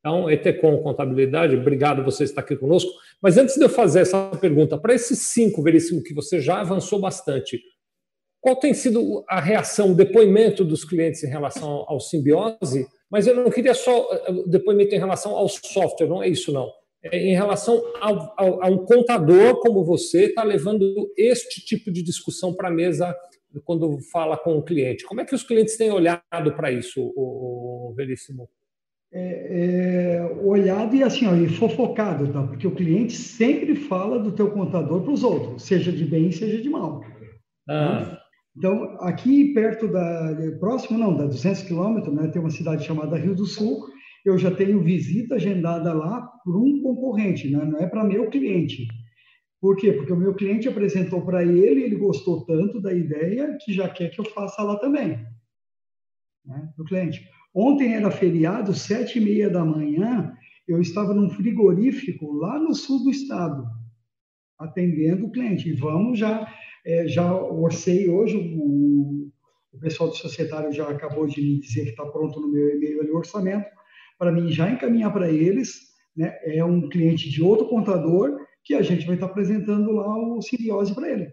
[0.00, 2.90] Então, Etecom Contabilidade, obrigado você estar aqui conosco.
[3.22, 6.98] Mas antes de eu fazer essa pergunta, para esses cinco, Veríssimo, que você já avançou
[6.98, 7.62] bastante,
[8.40, 12.88] qual tem sido a reação, o depoimento dos clientes em relação ao simbiose?
[13.08, 16.50] Mas eu não queria só eh, o depoimento em relação ao software, não é isso,
[16.50, 16.68] não.
[17.04, 22.02] É em relação ao, ao, a um contador como você está levando este tipo de
[22.02, 23.14] discussão para a mesa
[23.64, 25.04] quando fala com o cliente.
[25.04, 28.48] Como é que os clientes têm olhado para isso, o, Veríssimo?
[29.12, 32.42] é, é, olhado e assim, ó, e fofocado, tá?
[32.44, 36.60] Porque o cliente sempre fala do teu contador para os outros, seja de bem, seja
[36.60, 37.04] de mal.
[37.68, 38.18] Ah.
[38.56, 43.34] Então, aqui perto da, próximo não, da 200 quilômetros, né, tem uma cidade chamada Rio
[43.34, 43.86] do Sul,
[44.24, 47.64] eu já tenho visita agendada lá por um concorrente, né?
[47.64, 48.86] não é para meu cliente.
[49.62, 49.92] Por quê?
[49.92, 54.10] Porque o meu cliente apresentou para ele, ele gostou tanto da ideia que já quer
[54.10, 55.24] que eu faça lá também.
[56.44, 56.68] Né?
[56.76, 57.24] Do cliente.
[57.54, 60.36] Ontem era feriado, sete e meia da manhã,
[60.66, 63.64] eu estava num frigorífico lá no sul do estado,
[64.58, 65.68] atendendo o cliente.
[65.68, 66.52] E vamos já,
[66.84, 69.30] é, já orcei hoje, o,
[69.72, 73.00] o pessoal do societário já acabou de me dizer que está pronto no meu e-mail
[73.00, 73.66] ali o orçamento,
[74.18, 78.82] para mim já encaminhar para eles, né, é um cliente de outro contador, que a
[78.82, 81.32] gente vai estar apresentando lá o Siriose para ele.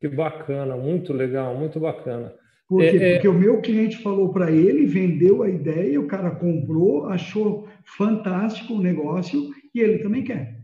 [0.00, 2.32] Que bacana, muito legal, muito bacana.
[2.68, 2.86] Por quê?
[2.86, 3.12] É, é...
[3.14, 8.74] Porque o meu cliente falou para ele, vendeu a ideia, o cara comprou, achou fantástico
[8.74, 10.60] o negócio e ele também quer.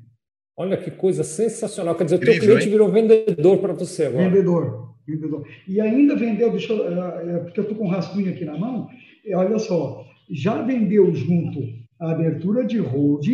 [0.57, 1.95] Olha que coisa sensacional.
[1.95, 2.71] Quer dizer, o teu cliente hein?
[2.71, 4.31] virou vendedor para você agora.
[4.31, 5.47] Vendedor, vendedor.
[5.69, 8.57] E ainda vendeu, deixa eu, é, é, porque eu estou com um rascunho aqui na
[8.57, 8.89] mão,
[9.35, 11.61] olha só, já vendeu junto
[12.01, 13.27] a abertura de hold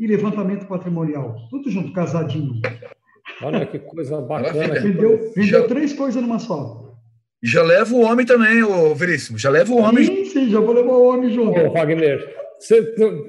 [0.00, 1.36] e levantamento patrimonial.
[1.50, 2.54] Tudo junto, casadinho.
[3.42, 4.80] Olha que coisa bacana.
[4.80, 5.68] Vendeu, vendeu já...
[5.68, 6.96] três coisas numa só.
[7.42, 9.38] Já leva o homem também, o Veríssimo.
[9.38, 10.04] Já leva o homem.
[10.04, 11.58] Sim, sim, já vou levar o homem junto.
[11.58, 12.82] Ô, Wagner, você,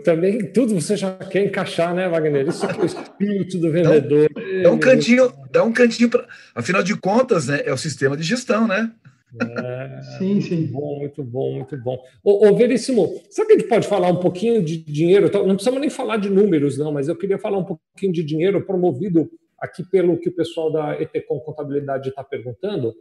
[0.03, 2.47] também tudo você já quer encaixar, né, Wagner?
[2.47, 4.29] Isso é o espírito do vendedor.
[4.33, 6.25] Dá, dá um cantinho, dá um cantinho para.
[6.55, 8.91] Afinal de contas, né, é o sistema de gestão, né?
[9.39, 10.67] É, sim, sim.
[10.67, 11.97] Muito bom, muito bom, muito bom.
[12.23, 15.27] Ô, ô, Veríssimo, sabe que a gente pode falar um pouquinho de dinheiro?
[15.27, 18.23] Então, não precisamos nem falar de números, não, mas eu queria falar um pouquinho de
[18.23, 22.93] dinheiro promovido aqui pelo que o pessoal da Etecom Contabilidade está perguntando.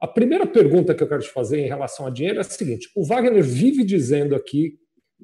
[0.00, 2.90] A primeira pergunta que eu quero te fazer em relação a dinheiro é a seguinte:
[2.96, 4.78] o Wagner vive dizendo aqui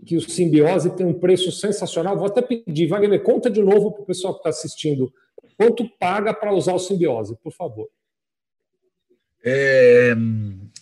[0.07, 2.17] que o simbiose tem um preço sensacional.
[2.17, 5.13] Vou até pedir, Wagner, conta de novo para o pessoal que está assistindo.
[5.57, 7.89] Quanto paga para usar o simbiose, por favor?
[9.45, 10.15] É,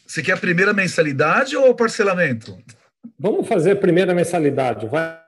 [0.06, 2.56] você quer a primeira mensalidade ou parcelamento?
[3.18, 5.20] Vamos fazer a primeira mensalidade, vai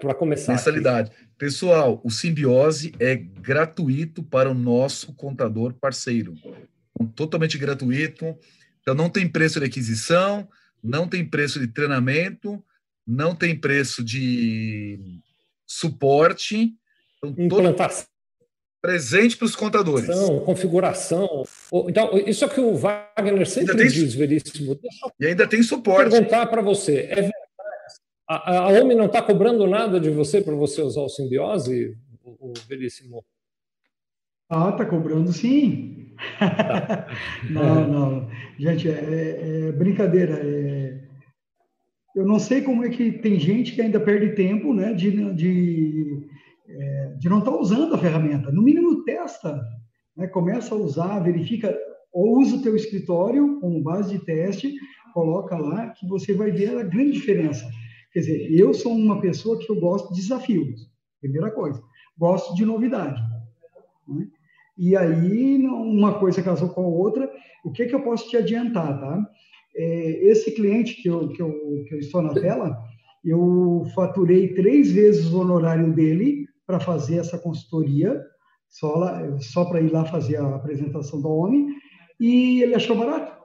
[0.00, 0.52] para começar.
[0.52, 1.10] Mensalidade.
[1.10, 1.26] Aqui.
[1.38, 6.34] Pessoal, o simbiose é gratuito para o nosso contador parceiro.
[7.14, 8.36] Totalmente gratuito.
[8.80, 10.48] Então não tem preço de aquisição,
[10.82, 12.62] não tem preço de treinamento,
[13.06, 15.20] não tem preço de
[15.66, 16.74] suporte.
[17.18, 18.11] Então, Implantação.
[18.82, 20.08] Presente para os contadores.
[20.44, 21.44] Configuração.
[21.88, 24.76] Então, isso é que o Wagner sempre tem, diz, Veríssimo.
[25.20, 26.10] e ainda tem suporte.
[26.10, 27.06] perguntar para você.
[27.08, 27.32] É verdade?
[28.28, 32.50] A, a OMI não está cobrando nada de você para você usar o simbiose, o,
[32.50, 33.24] o Veríssimo?
[34.50, 36.14] Ah, está cobrando sim.
[36.40, 37.06] Tá.
[37.48, 38.30] não, não.
[38.58, 40.40] Gente, é, é, é brincadeira.
[40.42, 41.02] É
[42.14, 46.28] eu não sei como é que tem gente que ainda perde tempo né, de, de,
[46.72, 48.50] é, de não estar usando a ferramenta.
[48.50, 49.60] No mínimo, testa,
[50.16, 51.76] né, começa a usar, verifica,
[52.12, 54.74] ou usa o teu escritório como base de teste,
[55.14, 57.68] coloca lá, que você vai ver a grande diferença.
[58.12, 61.82] Quer dizer, eu sou uma pessoa que eu gosto de desafios, primeira coisa.
[62.18, 63.20] Gosto de novidade.
[64.08, 64.28] Né?
[64.76, 67.30] E aí, uma coisa casou com a outra,
[67.64, 69.30] o que, que eu posso te adiantar, tá?
[69.74, 71.52] é, esse cliente que eu, que, eu,
[71.88, 72.78] que eu estou na tela,
[73.24, 78.20] eu faturei três vezes o honorário dele para fazer essa consultoria,
[78.68, 78.94] só,
[79.40, 81.66] só para ir lá fazer a apresentação do homem,
[82.20, 83.40] e ele achou barato.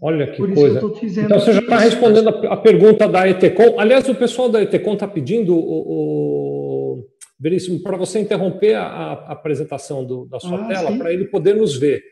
[0.00, 0.78] Olha que coisa.
[0.78, 3.80] então você já está respondendo a, pergunta da Etecom.
[3.80, 7.04] Aliás, o pessoal da Etecom está pedindo o, o
[7.38, 11.54] Veríssimo para você interromper a, a apresentação do, da sua ah, tela para ele poder
[11.54, 12.02] nos ver.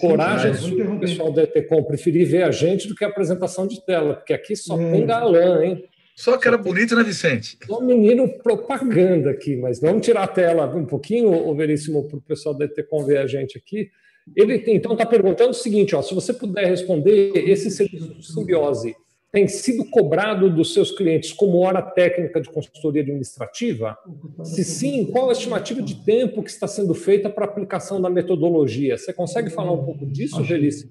[0.00, 3.84] Coragem Sim, o pessoal da ETCOM preferir ver a gente do que a apresentação de
[3.84, 4.90] tela, porque aqui só é.
[4.90, 5.84] tem galã, hein?
[6.14, 7.58] Só que era bonito, né, Vicente?
[7.66, 12.22] Só menino propaganda aqui, mas vamos tirar a tela um pouquinho, o Veríssimo, para o
[12.22, 13.90] pessoal da ETCOM ver a gente aqui.
[14.36, 18.94] Ele então está perguntando o seguinte: ó, se você puder responder, esse serviço de simbiose
[19.32, 23.96] tem sido cobrado dos seus clientes como hora técnica de consultoria administrativa?
[24.44, 28.10] Se sim, qual a estimativa de tempo que está sendo feita para a aplicação da
[28.10, 28.98] metodologia?
[28.98, 30.90] Você consegue falar um pouco disso, Felício?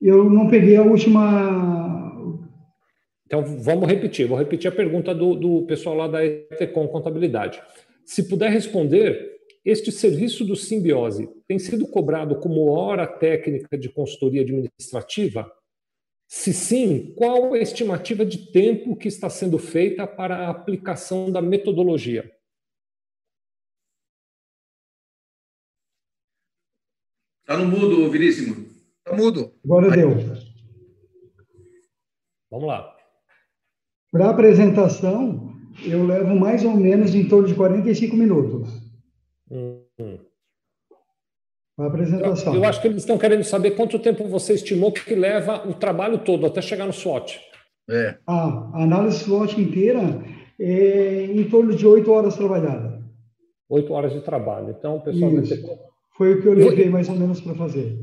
[0.00, 2.12] Eu não peguei a última.
[3.24, 4.26] Então, vamos repetir.
[4.26, 7.60] Vou repetir a pergunta do, do pessoal lá da Etecom Contabilidade.
[8.04, 14.42] Se puder responder, este serviço do Simbiose tem sido cobrado como hora técnica de consultoria
[14.42, 15.50] administrativa?
[16.28, 21.40] Se sim, qual a estimativa de tempo que está sendo feita para a aplicação da
[21.40, 22.30] metodologia?
[27.42, 28.65] Está no mudo, Viríssimo.
[29.12, 29.52] Mudo.
[29.64, 30.16] Agora deu.
[32.50, 32.94] Vamos lá.
[34.10, 35.52] Para a apresentação,
[35.84, 38.68] eu levo mais ou menos em torno de 45 minutos.
[39.50, 39.82] Hum.
[41.78, 42.54] A apresentação.
[42.54, 45.74] Eu, eu, acho que eles estão querendo saber quanto tempo você estimou que leva o
[45.74, 47.38] trabalho todo até chegar no SWOT.
[47.90, 48.16] É.
[48.26, 50.24] Ah, a análise SWOT inteira
[50.58, 53.04] é em torno de oito horas trabalhadas.
[53.68, 54.70] Oito horas de trabalho.
[54.70, 55.62] Então, o pessoal Isso.
[55.62, 55.78] vai ter...
[56.16, 57.98] Foi o que eu levei mais ou menos para fazer.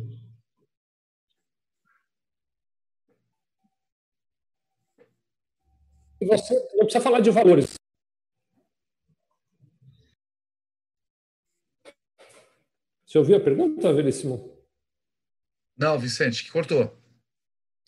[6.24, 7.74] E você não precisa falar de valores.
[13.06, 14.58] Você ouviu a pergunta, Veríssimo?
[15.78, 16.90] Não, Vicente, que cortou.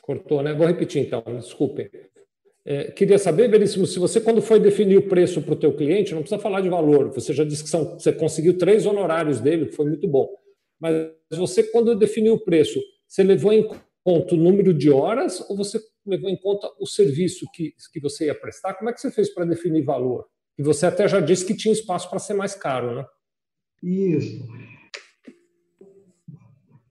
[0.02, 0.54] Cortou, né?
[0.54, 1.90] Vou repetir então, desculpe.
[2.66, 6.14] É, queria saber, Veríssimo, se você, quando foi definir o preço para o teu cliente,
[6.14, 9.68] não precisa falar de valor, você já disse que são, você conseguiu três honorários dele,
[9.68, 10.30] que foi muito bom.
[10.78, 13.66] Mas você, quando definiu o preço, você levou em
[14.04, 18.26] conta o número de horas ou você levou em conta o serviço que, que você
[18.26, 18.74] ia prestar?
[18.76, 20.26] Como é que você fez para definir valor?
[20.58, 23.06] E você até já disse que tinha espaço para ser mais caro, né?
[23.84, 24.48] Isso.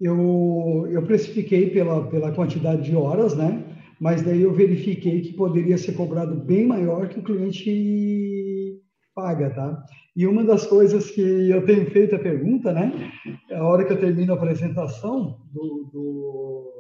[0.01, 3.65] Eu, eu precifiquei pela, pela quantidade de horas, né?
[3.99, 8.83] Mas daí eu verifiquei que poderia ser cobrado bem maior que o cliente
[9.15, 9.85] paga, tá?
[10.17, 13.13] E uma das coisas que eu tenho feito a pergunta, né?
[13.53, 16.74] A hora que eu termino a apresentação do, do,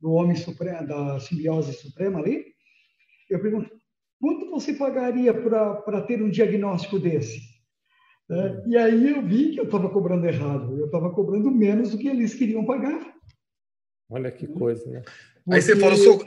[0.00, 2.44] do Homem Supremo, da Simbiose Suprema ali,
[3.28, 3.70] eu pergunto,
[4.20, 7.40] quanto você pagaria para ter um diagnóstico desse?
[8.30, 11.98] É, e aí eu vi que eu estava cobrando errado, eu estava cobrando menos do
[11.98, 13.14] que eles queriam pagar.
[14.10, 15.00] Olha que coisa, né?
[15.00, 15.54] Porque...
[15.54, 16.24] Aí você fala, sou...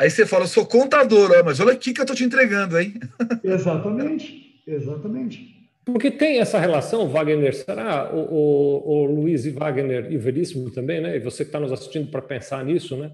[0.00, 2.94] Aí você fala, sou contador, ó, mas olha aqui que eu estou te entregando, hein?
[3.42, 4.62] Exatamente.
[4.66, 5.57] Exatamente.
[5.92, 11.00] Porque tem essa relação, Wagner, será o, o, o Luiz e Wagner e Veríssimo também,
[11.00, 11.16] né?
[11.16, 13.10] E você que está nos assistindo para pensar nisso, né?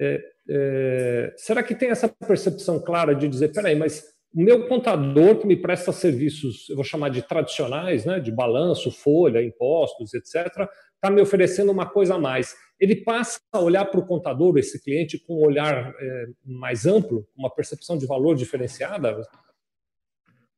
[0.00, 4.02] É, é, será que tem essa percepção clara de dizer, peraí, mas
[4.34, 8.90] o meu contador que me presta serviços, eu vou chamar de tradicionais, né, de balanço,
[8.90, 10.46] folha, impostos, etc.,
[10.94, 12.54] está me oferecendo uma coisa a mais.
[12.78, 17.26] Ele passa a olhar para o contador, esse cliente, com um olhar é, mais amplo,
[17.36, 19.20] uma percepção de valor diferenciada?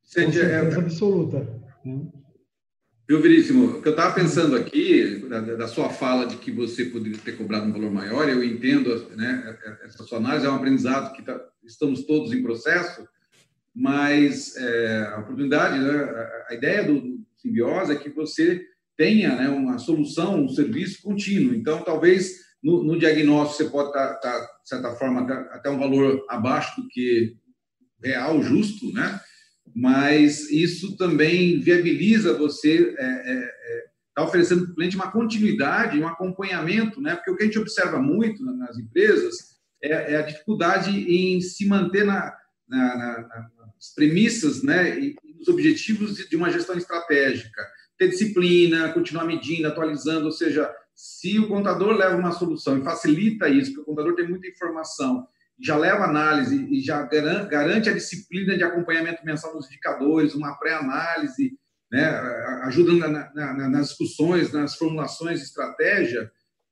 [0.03, 1.62] Com certeza absoluta.
[1.84, 2.07] Né?
[3.09, 3.66] Viu, Veríssimo?
[3.66, 7.36] O que eu estava pensando aqui, da, da, sua fala de que você poderia ter
[7.36, 11.38] cobrado um valor maior, eu entendo, né, essa sua análise é um aprendizado que tá,
[11.64, 13.07] estamos todos em processo,
[13.74, 18.64] mas é, a oportunidade, né, a, a, ideia do, do simbiose é que você
[18.96, 21.55] tenha né, uma solução, um serviço contínuo.
[21.55, 25.78] Então, talvez no, no diagnóstico você pode estar, tá, tá, de certa forma, até um
[25.78, 27.36] valor abaixo do que
[28.03, 29.20] real, justo, né?
[29.75, 35.99] Mas isso também viabiliza você é, é, é, tá oferecendo para o cliente uma continuidade,
[35.99, 37.16] um acompanhamento, né?
[37.16, 39.53] Porque o que a gente observa muito nas empresas
[39.83, 42.37] é, é a dificuldade em se manter na,
[42.68, 44.99] na, na, nas premissas, né?
[44.99, 47.66] E nos objetivos de uma gestão estratégica,
[47.99, 53.49] ter disciplina, continuar medindo, atualizando, ou seja, se o contador leva uma solução e facilita
[53.49, 55.27] isso, porque o contador tem muita informação
[55.62, 61.56] já leva análise e já garante a disciplina de acompanhamento mensal dos indicadores, uma pré-análise,
[61.90, 62.04] né,
[62.64, 66.30] ajuda na, na, nas discussões, nas formulações de estratégia,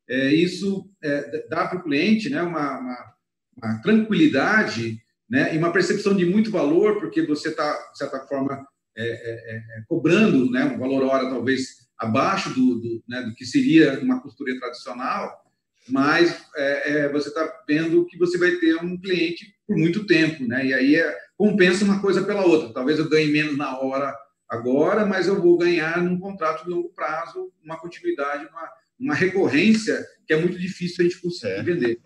[0.09, 3.14] é, isso é, dá para o cliente né, uma, uma,
[3.57, 8.66] uma, tranquilidade né, e uma percepção de muito valor, porque você está, de certa forma,
[8.97, 13.45] é, é, é, cobrando né, um valor hora talvez abaixo do, do, né, do que
[13.45, 15.45] seria uma consultoria tradicional,
[15.89, 20.45] mas é, é, você está vendo que você vai ter um cliente por muito tempo,
[20.47, 20.66] né?
[20.66, 22.72] E aí é, compensa uma coisa pela outra.
[22.72, 24.16] Talvez eu ganhe menos na hora
[24.49, 28.68] agora, mas eu vou ganhar num contrato de longo prazo, uma continuidade, uma,
[28.99, 31.62] uma recorrência que é muito difícil a gente conseguir é.
[31.62, 32.01] vender.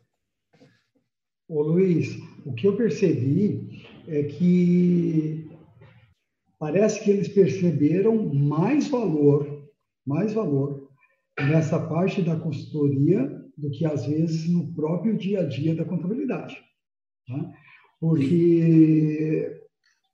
[1.49, 5.51] Ô Luiz, o que eu percebi é que
[6.59, 9.69] parece que eles perceberam mais valor,
[10.07, 10.91] mais valor
[11.39, 16.57] nessa parte da consultoria do que às vezes no próprio dia a dia da contabilidade.
[17.29, 17.53] Né?
[18.01, 19.51] Porque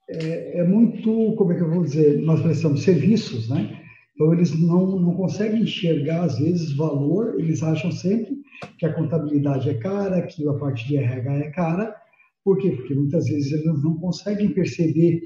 [0.09, 3.81] é, é, muito, como é que eu vou dizer, nós prestamos serviços, né?
[4.15, 8.37] Então eles não, não conseguem enxergar às vezes valor, eles acham sempre
[8.79, 11.97] que a contabilidade é cara, que a parte de RH é cara.
[12.45, 12.71] Por quê?
[12.71, 15.23] Porque muitas vezes eles não conseguem perceber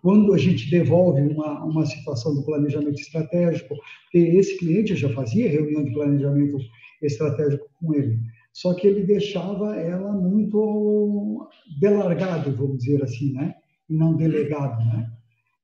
[0.00, 3.74] quando a gente devolve uma, uma situação do planejamento estratégico,
[4.14, 6.56] esse cliente já fazia reunião de planejamento
[7.02, 8.18] estratégico com ele.
[8.52, 11.48] Só que ele deixava ela muito
[11.80, 13.54] delargado, vamos dizer assim, né?
[13.88, 15.10] E não delegado, né?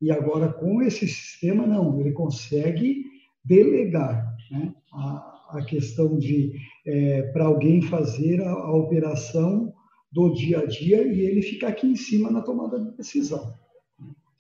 [0.00, 3.04] E agora com esse sistema não, ele consegue
[3.44, 4.72] delegar, né?
[4.92, 6.52] A, a questão de
[6.86, 9.72] é, para alguém fazer a, a operação
[10.12, 13.54] do dia a dia e ele ficar aqui em cima na tomada de decisão.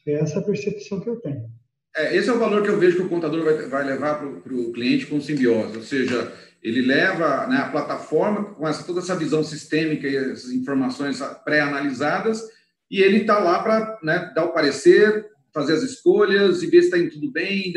[0.06, 1.50] É essa a percepção que eu tenho.
[1.96, 4.54] É, esse é o valor que eu vejo que o contador vai, vai levar para
[4.54, 6.32] o cliente com simbiose, ou seja,
[6.64, 12.42] ele leva né, a plataforma com essa, toda essa visão sistêmica e essas informações pré-analisadas,
[12.90, 16.86] e ele está lá para né, dar o parecer, fazer as escolhas e ver se
[16.86, 17.70] está indo tudo bem,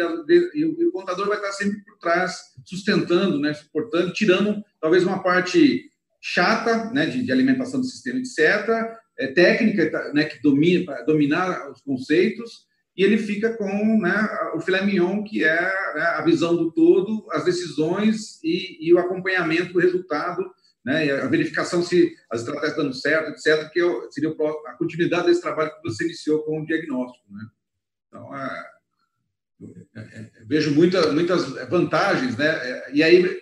[0.56, 5.92] e, o, contador vai estar sempre por trás, sustentando, né, suportando, tirando talvez uma parte
[6.22, 11.82] chata né, de, de alimentação do sistema, etc., é, técnica né, que domina, dominar os
[11.82, 12.67] conceitos,
[12.98, 17.28] e ele fica com né, o filé mignon, que é né, a visão do todo,
[17.32, 20.44] as decisões e, e o acompanhamento do resultado,
[20.84, 25.28] né, a verificação se as estratégias estão dando certo, etc., que é seria a continuidade
[25.28, 27.26] desse trabalho que você iniciou com o diagnóstico.
[27.32, 27.46] Né?
[28.08, 28.66] Então, é,
[30.48, 32.92] vejo muita, muitas vantagens, né?
[32.94, 33.42] E aí,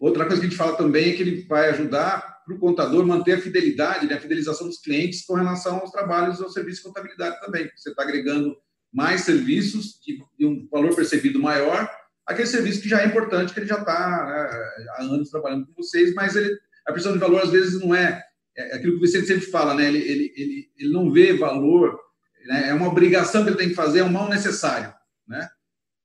[0.00, 3.04] outra coisa que a gente fala também é que ele vai ajudar para o contador
[3.04, 6.88] manter a fidelidade, né, a fidelização dos clientes com relação aos trabalhos ao serviço de
[6.88, 7.68] contabilidade também.
[7.76, 8.56] Você está agregando
[8.96, 11.86] mais serviços de, um valor percebido maior,
[12.24, 15.74] aquele serviço que já é importante, que ele já está né, há anos trabalhando com
[15.74, 18.24] vocês, mas ele, a pressão de valor às vezes não é,
[18.56, 19.86] é aquilo que o Vicente sempre fala, né?
[19.86, 22.00] ele, ele, ele, ele não vê valor,
[22.46, 22.70] né?
[22.70, 24.94] é uma obrigação que ele tem que fazer, é um mal necessário.
[25.28, 25.46] Né?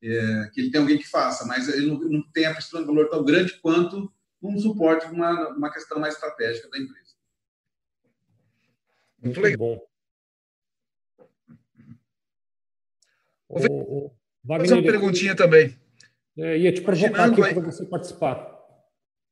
[0.03, 2.87] É, que ele tem alguém que faça, mas ele não, não tem a pressão de
[2.87, 4.11] valor tão grande quanto
[4.43, 7.11] um suporte uma, uma questão mais estratégica da empresa.
[9.23, 9.90] Muito legal.
[13.51, 14.11] O, o,
[14.43, 15.75] Vou fazer uma perguntinha também.
[16.37, 18.51] É, ia te provocar aqui para você participar.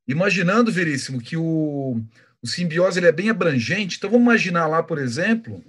[0.08, 2.02] Imaginando, Veríssimo, que o,
[2.42, 5.64] o simbiose ele é bem abrangente, então vamos imaginar lá, por exemplo,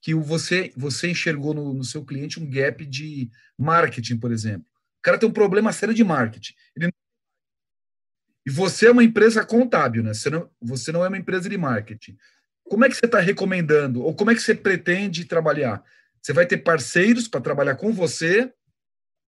[0.00, 4.66] que você, você enxergou no, no seu cliente um gap de marketing, por exemplo.
[4.98, 6.54] O cara tem um problema sério de marketing.
[6.76, 6.90] Ele
[8.46, 10.14] e você é uma empresa contábil, né?
[10.14, 12.16] Você não, você não é uma empresa de marketing.
[12.64, 15.84] Como é que você está recomendando, ou como é que você pretende trabalhar?
[16.22, 18.52] Você vai ter parceiros para trabalhar com você,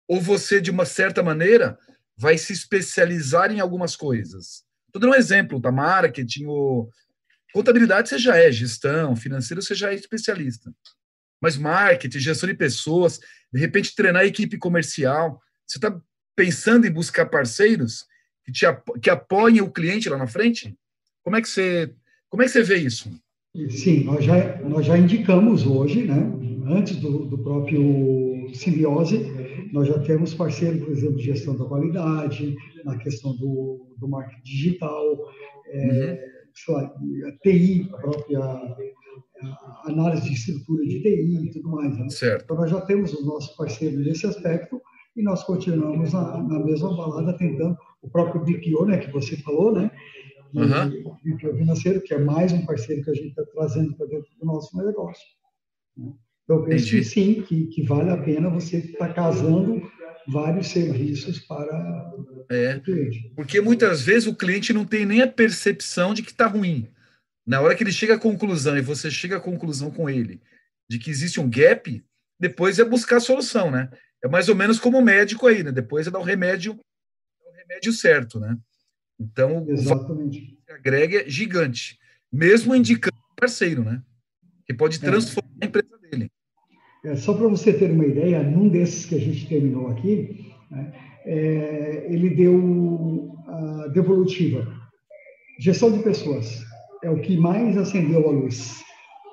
[0.08, 1.78] ou você, de uma certa maneira,
[2.18, 4.64] vai se especializar em algumas coisas?
[4.88, 5.72] Estou dando um exemplo, tá?
[5.72, 6.90] Marketing, ou
[7.54, 10.74] contabilidade você já é, gestão, financeiro você já é especialista.
[11.42, 13.20] Mas marketing, gestão de pessoas,
[13.52, 16.00] de repente treinar a equipe comercial, você está
[16.36, 18.06] pensando em buscar parceiros
[18.44, 18.66] que, te,
[19.02, 20.78] que apoiem o cliente lá na frente?
[21.24, 21.94] Como é que você,
[22.30, 23.10] como é que você vê isso?
[23.70, 26.16] Sim, nós já, nós já indicamos hoje, né,
[26.66, 29.26] antes do, do próprio simbiose,
[29.72, 34.44] nós já temos parceiro, por exemplo, de gestão da qualidade, na questão do, do marketing
[34.44, 35.04] digital,
[35.68, 36.20] é,
[36.70, 36.76] uhum.
[36.76, 36.92] lá,
[37.44, 38.40] TI, a própria
[39.42, 41.98] a análise de estrutura de TI e tudo mais.
[41.98, 42.10] Né?
[42.10, 42.44] Certo.
[42.44, 44.82] Então, nós já temos os nossos parceiros nesse aspecto
[45.16, 49.74] e nós continuamos na, na mesma balada tentando o próprio BPO, né, que você falou,
[49.74, 49.90] né,
[50.54, 51.18] e uhum.
[51.24, 54.46] BPO financeiro, que é mais um parceiro que a gente está trazendo para dentro do
[54.46, 55.26] nosso negócio.
[55.98, 56.14] Né?
[56.48, 59.82] Eu penso que sim, que, que vale a pena você estar tá casando
[60.28, 62.14] vários serviços para
[62.50, 63.32] é, o cliente.
[63.36, 66.88] Porque muitas vezes o cliente não tem nem a percepção de que está ruim.
[67.46, 70.42] Na hora que ele chega à conclusão e você chega à conclusão com ele
[70.90, 72.04] de que existe um gap,
[72.40, 73.90] depois é buscar a solução, né?
[74.24, 75.72] É mais ou menos como o médico aí, né?
[75.72, 76.80] Depois é dar o remédio
[77.56, 78.58] remédio certo, né?
[79.20, 80.58] Então, Exatamente.
[80.70, 82.00] o agrega é gigante,
[82.32, 84.02] mesmo indicando parceiro, né?
[84.66, 85.00] Que pode é.
[85.00, 85.66] transformar é.
[85.66, 86.05] a empresa dele.
[87.06, 90.92] É, só para você ter uma ideia, num desses que a gente terminou aqui, né,
[91.26, 94.68] é, ele deu a devolutiva.
[95.60, 96.64] Gestão de pessoas
[97.04, 98.84] é o que mais acendeu a luz.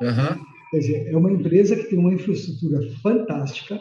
[0.00, 0.44] Uhum.
[0.70, 3.80] Quer dizer, é uma empresa que tem uma infraestrutura fantástica,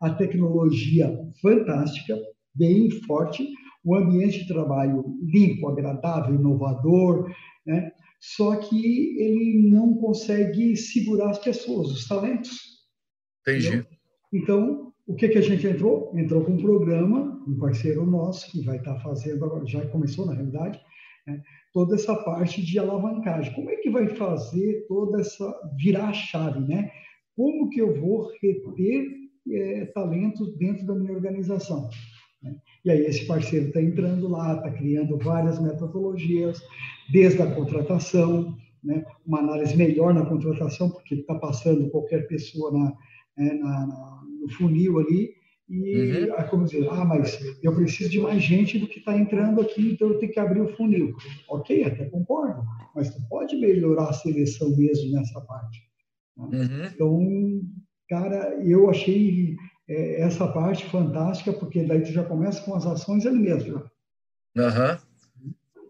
[0.00, 1.10] a tecnologia
[1.42, 2.16] fantástica,
[2.54, 3.46] bem forte,
[3.84, 7.30] o ambiente de trabalho limpo, agradável, inovador,
[7.66, 7.90] né?
[8.20, 12.75] só que ele não consegue segurar as pessoas, os talentos.
[13.46, 13.86] Entendi.
[14.32, 16.12] Então, o que, que a gente entrou?
[16.16, 20.34] Entrou com um programa, um parceiro nosso, que vai estar fazendo, agora já começou na
[20.34, 20.80] realidade,
[21.26, 21.40] né?
[21.72, 23.54] toda essa parte de alavancagem.
[23.54, 26.90] Como é que vai fazer toda essa, virar a chave, né?
[27.36, 29.06] Como que eu vou reter
[29.48, 31.88] é, talentos dentro da minha organização?
[32.42, 32.56] Né?
[32.84, 36.60] E aí esse parceiro está entrando lá, está criando várias metodologias,
[37.12, 39.04] desde a contratação, né?
[39.24, 42.92] uma análise melhor na contratação, porque está passando qualquer pessoa na,
[43.36, 45.34] né, na, na, no funil ali,
[45.68, 46.48] e uhum.
[46.48, 50.08] como dizer, ah, mas eu preciso de mais gente do que está entrando aqui, então
[50.08, 51.14] eu tenho que abrir o funil.
[51.48, 52.62] Ok, até concordo,
[52.94, 55.82] mas tu pode melhorar a seleção mesmo nessa parte.
[56.36, 56.44] Né?
[56.52, 56.84] Uhum.
[56.94, 57.62] Então,
[58.08, 59.56] cara, eu achei
[59.88, 63.82] é, essa parte fantástica, porque daí tu já começa com as ações ali mesmo.
[64.56, 64.98] Aham.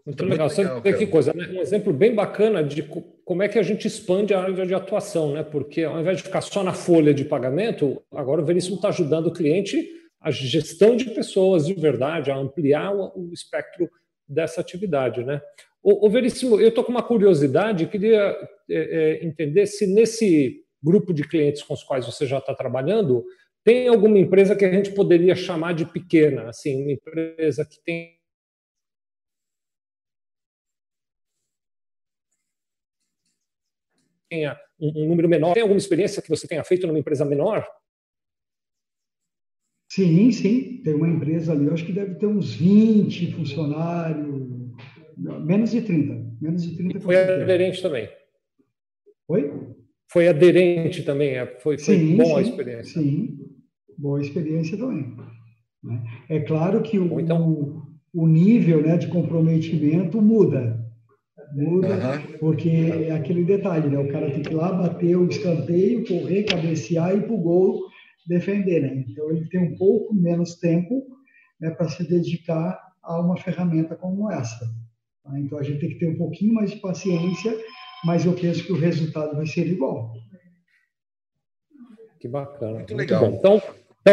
[0.07, 0.47] Muito legal.
[0.47, 1.49] legal que coisa, né?
[1.49, 2.81] um exemplo bem bacana de
[3.27, 5.43] como é que a gente expande a área de atuação, né?
[5.43, 9.27] Porque ao invés de ficar só na folha de pagamento, agora o Veríssimo está ajudando
[9.27, 9.85] o cliente
[10.21, 13.89] a gestão de pessoas de verdade, a ampliar o, espectro
[14.25, 15.41] dessa atividade, né?
[15.83, 18.33] O, Veríssimo, eu estou com uma curiosidade, queria
[18.69, 23.25] é, é, entender se nesse grupo de clientes com os quais você já está trabalhando,
[23.61, 28.16] tem alguma empresa que a gente poderia chamar de pequena, assim, uma empresa que tem
[34.29, 35.53] tenha um, um, número menor.
[35.53, 37.67] Tem alguma experiência que você tenha feito numa empresa menor?
[39.91, 40.81] Sim, sim.
[40.83, 44.45] Tem uma empresa ali, acho que deve ter uns 20 funcionários,
[45.17, 46.37] menos de 30.
[46.41, 48.09] Menos de 30 Foi aderente também.
[49.27, 49.51] Oi?
[50.09, 53.01] Foi aderente também, é, foi, foi sim, bom sim, a experiência.
[53.01, 53.37] Sim.
[53.97, 55.13] boa experiência também.
[55.83, 56.03] Né?
[56.29, 57.83] É claro que o, então...
[58.13, 60.86] o, nível né, de comprometimento muda.
[61.53, 62.37] Muda, uhum.
[62.39, 63.97] porque é aquele detalhe, né?
[63.97, 67.41] O cara tem que ir lá bater o escanteio, correr, cabecear e ir para o
[67.41, 67.79] gol
[68.27, 69.05] defender, né?
[69.07, 71.05] Então ele tem um pouco menos tempo
[71.59, 74.65] né, para se dedicar a uma ferramenta como essa.
[75.23, 75.39] Tá?
[75.39, 77.55] Então a gente tem que ter um pouquinho mais de paciência,
[78.03, 80.13] mas eu penso que o resultado vai ser igual.
[82.19, 82.79] Que bacana.
[82.79, 83.31] Muito, Muito legal.
[83.31, 83.37] Bom.
[83.37, 83.61] Então,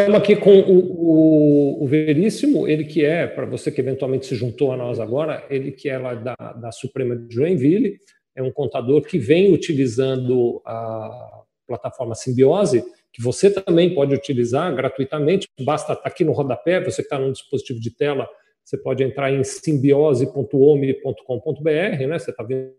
[0.01, 4.35] estamos aqui com o, o, o, Veríssimo, ele que é, para você que eventualmente se
[4.35, 7.99] juntou a nós agora, ele que é lá da, da Suprema de Joinville,
[8.35, 15.47] é um contador que vem utilizando a plataforma Simbiose, que você também pode utilizar gratuitamente,
[15.61, 18.29] basta estar aqui no rodapé, você que está num dispositivo de tela,
[18.65, 22.19] você pode entrar em simbiose.ome.com.br, né?
[22.19, 22.73] Você está vendo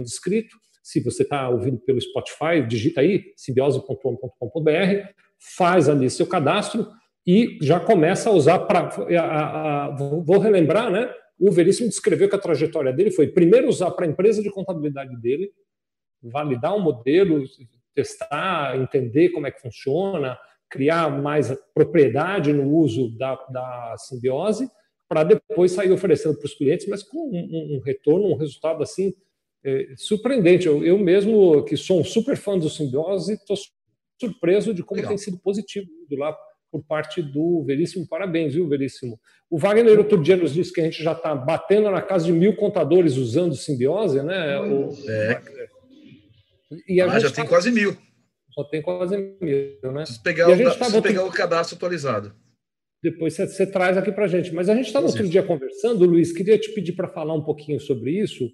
[0.00, 0.56] escrito.
[0.82, 5.08] Se você está ouvindo pelo Spotify, digita aí simbiose.ome.com.br,
[5.56, 6.88] faz ali seu cadastro
[7.26, 8.88] e já começa a usar para.
[10.24, 11.12] Vou relembrar, né?
[11.38, 15.16] O Veríssimo descreveu que a trajetória dele foi primeiro usar para a empresa de contabilidade
[15.20, 15.50] dele,
[16.22, 17.42] validar um modelo,
[17.94, 24.68] testar, entender como é que funciona, criar mais propriedade no uso da, da simbiose,
[25.08, 29.12] para depois sair oferecendo para os clientes, mas com um, um, retorno, um resultado assim
[29.64, 30.66] é, surpreendente.
[30.66, 33.56] Eu, eu, mesmo, que sou um super fã do simbiose, estou
[34.20, 35.10] surpreso de como Legal.
[35.10, 36.36] tem sido positivo lá
[36.70, 38.06] por parte do Veríssimo.
[38.08, 39.18] Parabéns, viu, Veríssimo?
[39.50, 42.32] O Wagner outro dia nos disse que a gente já está batendo na casa de
[42.32, 44.58] mil contadores usando simbiose, né?
[44.60, 45.40] O, é.
[46.88, 47.36] E ah, já tá...
[47.36, 47.96] tem quase mil.
[48.52, 50.02] Só tem quase mil, né?
[50.02, 52.34] Preciso pegar, o, tá pegar o cadastro atualizado.
[53.02, 54.54] Depois você, você traz aqui para a gente.
[54.54, 57.80] Mas a gente estava outro dia conversando, Luiz, queria te pedir para falar um pouquinho
[57.80, 58.50] sobre isso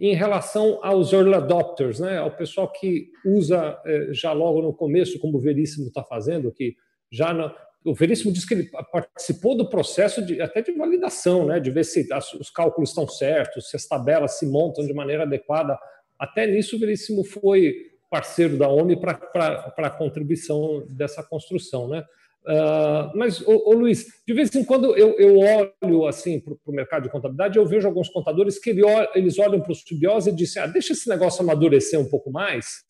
[0.00, 2.18] em relação aos early adopters, né?
[2.18, 6.76] ao pessoal que usa eh, já logo no começo, como o Veríssimo está fazendo, que
[7.10, 7.52] já na,
[7.84, 11.58] o Veríssimo disse que ele participou do processo de, até de validação, né?
[11.58, 12.06] de ver se
[12.38, 15.76] os cálculos estão certos, se as tabelas se montam de maneira adequada
[16.18, 17.74] até nisso, o Veríssimo foi
[18.10, 21.88] parceiro da OMI para a contribuição dessa construção.
[21.88, 22.04] Né?
[22.48, 26.72] Uh, mas, ô, ô, Luiz, de vez em quando eu, eu olho assim para o
[26.72, 28.80] mercado de contabilidade, eu vejo alguns contadores que ele,
[29.14, 32.84] eles olham para o Simbiose e dizem: ah, deixa esse negócio amadurecer um pouco mais,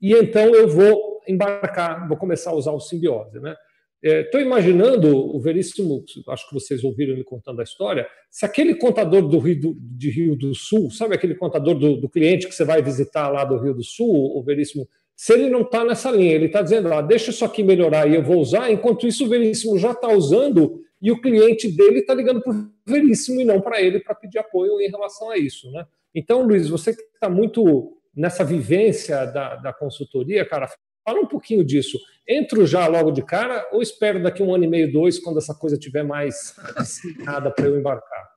[0.00, 3.40] e então eu vou embarcar, vou começar a usar o Simbiose.
[3.40, 3.56] Né?
[4.02, 8.74] Estou é, imaginando, o Veríssimo, acho que vocês ouviram ele contando a história, se aquele
[8.74, 12.54] contador do Rio do, de Rio do Sul, sabe aquele contador do, do, cliente que
[12.54, 14.88] você vai visitar lá do Rio do Sul, o Veríssimo,
[15.20, 18.14] se ele não está nessa linha, ele está dizendo, ah, deixa isso aqui melhorar e
[18.14, 22.14] eu vou usar, enquanto isso o Veríssimo já está usando e o cliente dele está
[22.14, 25.70] ligando para o Veríssimo e não para ele para pedir apoio em relação a isso.
[25.72, 25.84] Né?
[26.14, 30.70] Então, Luiz, você que está muito nessa vivência da, da consultoria, cara,
[31.02, 31.98] Fala um pouquinho disso.
[32.28, 35.54] Entro já logo de cara ou espero daqui um ano e meio, dois, quando essa
[35.54, 38.28] coisa tiver mais assinada para eu embarcar?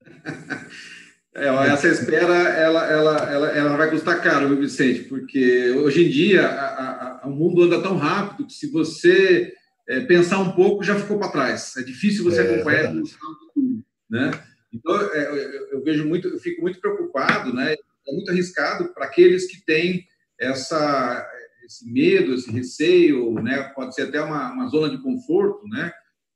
[1.34, 5.04] É, essa espera ela, ela, ela, ela vai custar caro, viu, Vicente?
[5.04, 9.52] Porque hoje em dia a, a, o mundo anda tão rápido que se você
[9.88, 11.76] é, pensar um pouco já ficou para trás.
[11.76, 14.30] É difícil você é, acompanhar tudo, né?
[14.72, 17.74] Então é, eu, eu, vejo muito, eu fico muito preocupado, né?
[17.74, 20.04] É muito arriscado para aqueles que têm
[20.38, 21.28] essa
[21.70, 23.62] esse medo, esse receio, né?
[23.74, 25.92] pode ser até uma, uma zona de conforto, né?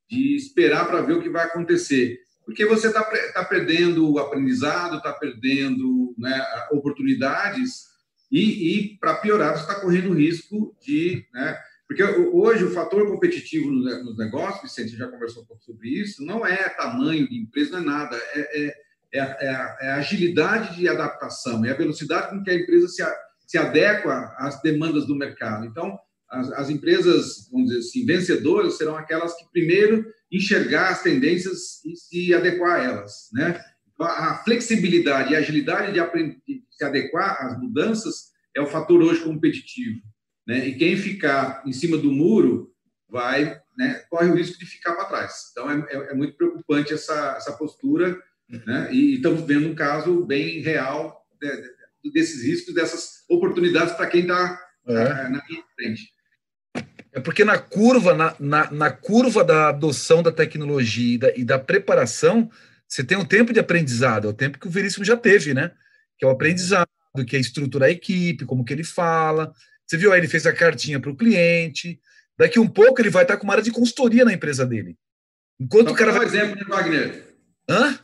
[0.09, 2.20] de esperar para ver o que vai acontecer.
[2.45, 7.95] Porque você está tá perdendo o aprendizado, está perdendo né, oportunidades,
[8.30, 11.26] e, e para piorar, você está correndo o risco de.
[11.32, 16.24] Né, porque hoje o fator competitivo nos negócios, Vicente já conversou um pouco sobre isso,
[16.24, 20.76] não é tamanho de empresa, não é nada, é, é, é, a, é a agilidade
[20.76, 23.05] de adaptação, é a velocidade com que a empresa se,
[23.47, 25.66] se adequa às demandas do mercado.
[25.66, 30.05] Então, as, as, empresas, vamos dizer assim, vencedoras serão aquelas que primeiro
[30.37, 33.62] enxergar as tendências e se adequar a elas, né?
[33.95, 38.66] Então, a flexibilidade e a agilidade de, aprender, de se adequar às mudanças é o
[38.66, 40.01] fator hoje competitivo,
[40.47, 40.66] né?
[40.66, 42.72] E quem ficar em cima do muro
[43.09, 45.32] vai, né, corre o risco de ficar para trás.
[45.53, 48.18] Então, é, é, é, muito preocupante essa, essa postura,
[48.66, 48.93] né?
[48.93, 51.49] E, e estamos vendo um caso bem real de,
[52.03, 55.28] de, desses riscos, dessas oportunidades para quem está é.
[55.28, 56.13] na minha frente.
[57.14, 61.44] É porque na curva, na, na, na, curva da adoção da tecnologia e da, e
[61.44, 62.50] da, preparação,
[62.88, 65.70] você tem um tempo de aprendizado, é o tempo que o Veríssimo já teve, né?
[66.18, 66.88] Que é o aprendizado,
[67.24, 69.52] que é estruturar a equipe, como que ele fala.
[69.86, 72.00] Você viu aí, ele fez a cartinha para o cliente.
[72.36, 74.96] Daqui um pouco ele vai estar com uma área de consultoria na empresa dele.
[75.60, 76.22] Enquanto o cara vai.
[76.22, 77.36] Um exemplo, né, Wagner?
[77.70, 77.98] Hã?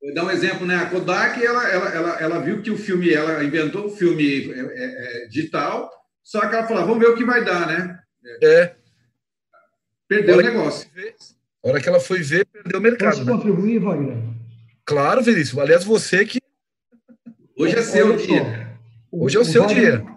[0.00, 0.76] Vou dar um exemplo, né?
[0.76, 4.60] A Kodak, ela, ela, ela, ela viu que o filme, ela inventou o filme é,
[4.60, 5.90] é, é, digital,
[6.22, 8.01] só que ela falou, vamos ver o que vai dar, né?
[8.42, 8.74] É.
[10.08, 10.88] perdeu o negócio.
[11.64, 13.16] A hora que ela foi ver, perdeu o mercado.
[13.16, 13.32] Posso né?
[13.32, 14.16] contribuir, Wagner?
[14.84, 15.60] Claro, Veríssimo.
[15.60, 16.38] Aliás, você que.
[17.56, 18.76] Hoje é seu dia.
[19.10, 20.12] Hoje é o, o seu Wagner, dia.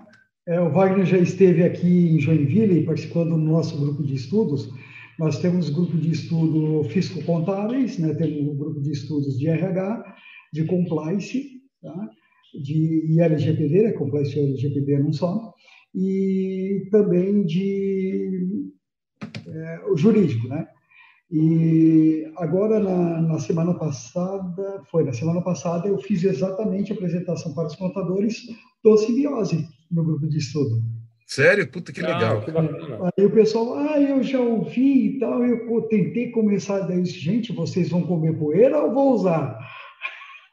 [0.48, 4.70] É, o Wagner já esteve aqui em Joinville participando do nosso grupo de estudos.
[5.18, 8.14] Nós temos grupo de estudo físico-contábeis, né?
[8.16, 10.04] temos um grupo de estudos de RH,
[10.52, 12.10] de compliance, tá?
[12.62, 13.92] de ILGPD, né?
[13.94, 15.54] compliance e LGPD não só,
[15.96, 18.70] e também de
[19.48, 20.68] é, o jurídico, né?
[21.32, 27.54] E agora, na, na, semana passada, foi na semana passada, eu fiz exatamente a apresentação
[27.54, 28.44] para os contadores
[28.84, 30.84] do Simbiose no grupo de estudo.
[31.26, 31.68] Sério?
[31.72, 32.44] Puta, que legal.
[33.02, 37.52] Ah, Aí o pessoal, ah, eu já ouvi e tal, eu tentei começar daí, gente,
[37.52, 39.58] vocês vão comer poeira ou vou usar?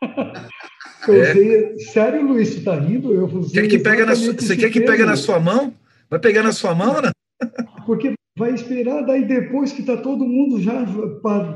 [1.09, 1.31] eu é.
[1.31, 3.13] usei, sério, Luiz, você tá rindo?
[3.13, 5.75] Eu quer que pega na, você quer que pegue na sua mão?
[6.09, 7.11] Vai pegar na sua mão, né?
[7.87, 10.85] Porque vai esperar, daí depois que tá todo mundo já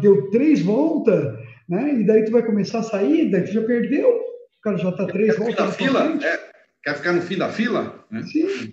[0.00, 1.38] deu três voltas,
[1.68, 2.00] né?
[2.00, 5.06] E daí tu vai começar a sair, daí tu já perdeu, o cara já tá
[5.06, 5.66] três voltas.
[5.66, 6.18] Na fila?
[6.22, 6.40] É,
[6.82, 8.04] quer ficar no fim da fila?
[8.10, 8.22] Né?
[8.22, 8.72] Sim.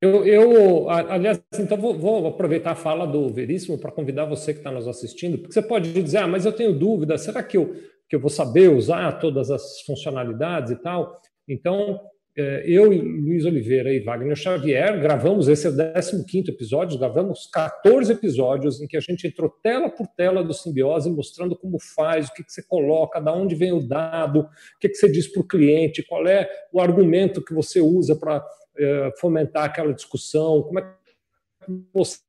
[0.00, 4.60] Eu, eu, aliás, então vou, vou, aproveitar a fala do Veríssimo para convidar você que
[4.60, 7.74] está nos assistindo, porque você pode dizer, ah, mas eu tenho dúvida, será que eu,
[8.08, 11.20] que eu vou saber usar todas as funcionalidades e tal?
[11.46, 12.00] Então,
[12.40, 18.12] é, eu, Luiz Oliveira e Wagner Xavier gravamos, esse é o 15 episódio, gravamos 14
[18.12, 22.32] episódios em que a gente entrou tela por tela do Simbiose, mostrando como faz, o
[22.32, 24.48] que, que você coloca, da onde vem o dado, o
[24.78, 28.46] que, que você diz para o cliente, qual é o argumento que você usa para
[28.78, 32.20] é, fomentar aquela discussão, como é que você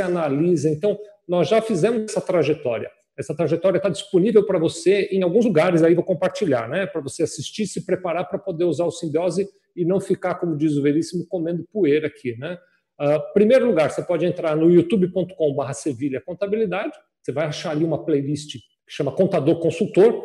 [0.00, 0.70] analisa.
[0.70, 0.96] Então,
[1.26, 2.88] nós já fizemos essa trajetória.
[3.18, 6.86] Essa trajetória está disponível para você em alguns lugares, aí vou compartilhar, né?
[6.86, 10.76] Para você assistir, se preparar para poder usar o simbiose e não ficar, como diz
[10.76, 12.56] o Veríssimo, comendo poeira aqui, né?
[13.00, 18.04] Uh, primeiro lugar, você pode entrar no youtube.com.br Sevilha Contabilidade, você vai achar ali uma
[18.04, 18.60] playlist que
[18.92, 20.24] chama Contador Consultor,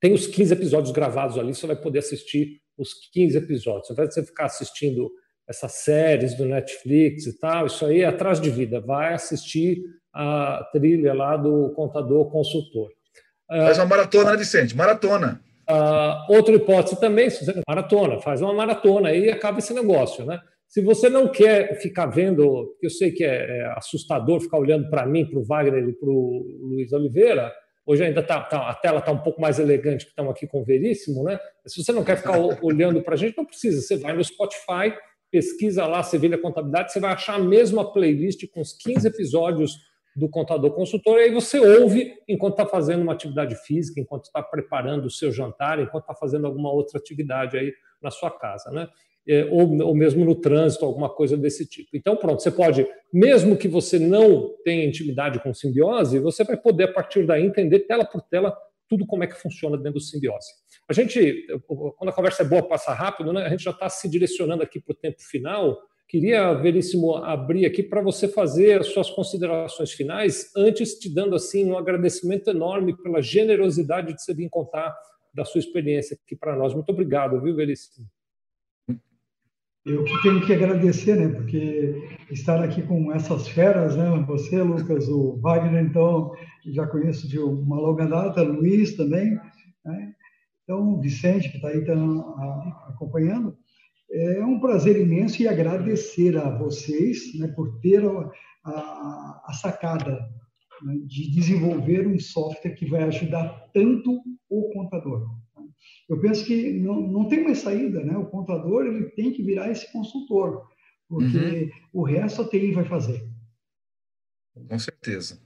[0.00, 3.90] tem os 15 episódios gravados ali, você vai poder assistir os 15 episódios.
[3.90, 5.10] Ao invés de você ficar assistindo
[5.48, 8.80] essas séries do Netflix e tal, isso aí é atrás de vida.
[8.80, 9.82] Vai assistir
[10.12, 12.88] a trilha lá do contador consultor.
[13.48, 14.76] Faz uma maratona, né, Vicente?
[14.76, 15.40] Maratona.
[15.68, 17.28] Uh, outra hipótese também,
[17.66, 20.40] maratona, faz uma maratona e acaba esse negócio, né?
[20.66, 25.06] Se você não quer ficar vendo, eu sei que é, é assustador ficar olhando para
[25.06, 27.52] mim, para o Wagner e para o Luiz Oliveira,
[27.90, 30.60] Hoje ainda tá, tá a tela está um pouco mais elegante que estamos aqui com
[30.60, 31.40] o Veríssimo, né?
[31.66, 33.80] Se você não quer ficar olhando para a gente, não precisa.
[33.80, 34.94] Você vai no Spotify,
[35.28, 39.72] pesquisa lá Sevilha Contabilidade, você vai achar a mesma playlist com os 15 episódios
[40.14, 44.42] do Contador Consultor, e aí você ouve enquanto está fazendo uma atividade física, enquanto está
[44.42, 48.88] preparando o seu jantar, enquanto está fazendo alguma outra atividade aí na sua casa, né?
[49.28, 51.90] É, ou, ou mesmo no trânsito, alguma coisa desse tipo.
[51.94, 56.84] Então, pronto, você pode, mesmo que você não tenha intimidade com simbiose, você vai poder,
[56.84, 58.56] a partir daí, entender tela por tela
[58.90, 60.48] tudo como é que funciona dentro do simbiose.
[60.88, 61.46] A gente,
[61.96, 63.44] quando a conversa é boa, passa rápido, né?
[63.44, 65.78] a gente já está se direcionando aqui para o tempo final.
[66.10, 71.64] Queria, Veríssimo, abrir aqui para você fazer as suas considerações finais, antes te dando assim
[71.70, 74.92] um agradecimento enorme pela generosidade de você vir contar
[75.32, 76.74] da sua experiência aqui para nós.
[76.74, 78.08] Muito obrigado, viu, Veríssimo?
[79.86, 81.28] Eu que tenho que agradecer, né?
[81.28, 81.94] Porque
[82.28, 84.10] estar aqui com essas feras, né?
[84.26, 86.32] Você, Lucas, o Wagner, então,
[86.66, 89.38] já conheço de uma longa data, Luiz também,
[89.84, 90.12] né?
[90.64, 91.94] Então, o Vicente, que está aí tá,
[92.88, 93.56] acompanhando.
[94.12, 98.30] É um prazer imenso e agradecer a vocês né, por ter a,
[98.64, 100.12] a, a sacada
[100.82, 105.28] né, de desenvolver um software que vai ajudar tanto o contador
[106.10, 108.16] eu penso que não, não tem mais saída, né?
[108.16, 110.66] O contador ele tem que virar esse consultor,
[111.08, 112.00] porque uhum.
[112.00, 113.24] o resto a TI vai fazer.
[114.68, 115.40] Com certeza.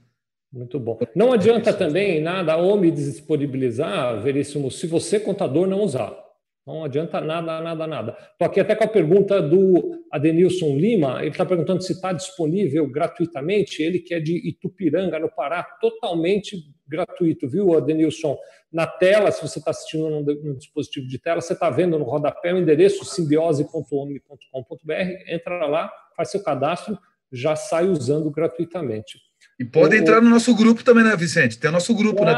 [0.51, 0.97] Muito bom.
[1.15, 6.24] Não adianta também nada a me disponibilizar, Veríssimo, se você, contador, não usar.
[6.65, 8.17] Não adianta nada, nada, nada.
[8.31, 11.19] Estou aqui até com a pergunta do Adenilson Lima.
[11.21, 13.83] Ele está perguntando se está disponível gratuitamente.
[13.83, 16.57] Ele que é de Itupiranga, no Pará, totalmente
[16.87, 18.35] gratuito, viu, Adenilson?
[18.73, 22.51] Na tela, se você está assistindo no, dispositivo de tela, você está vendo no rodapé
[22.51, 24.93] o endereço simbiose.ome.com.br.
[25.27, 26.97] Entra lá, faz seu cadastro,
[27.31, 29.19] já sai usando gratuitamente.
[29.59, 31.59] E pode o, entrar no nosso grupo também, né, Vicente?
[31.59, 32.35] Tem o nosso grupo, né?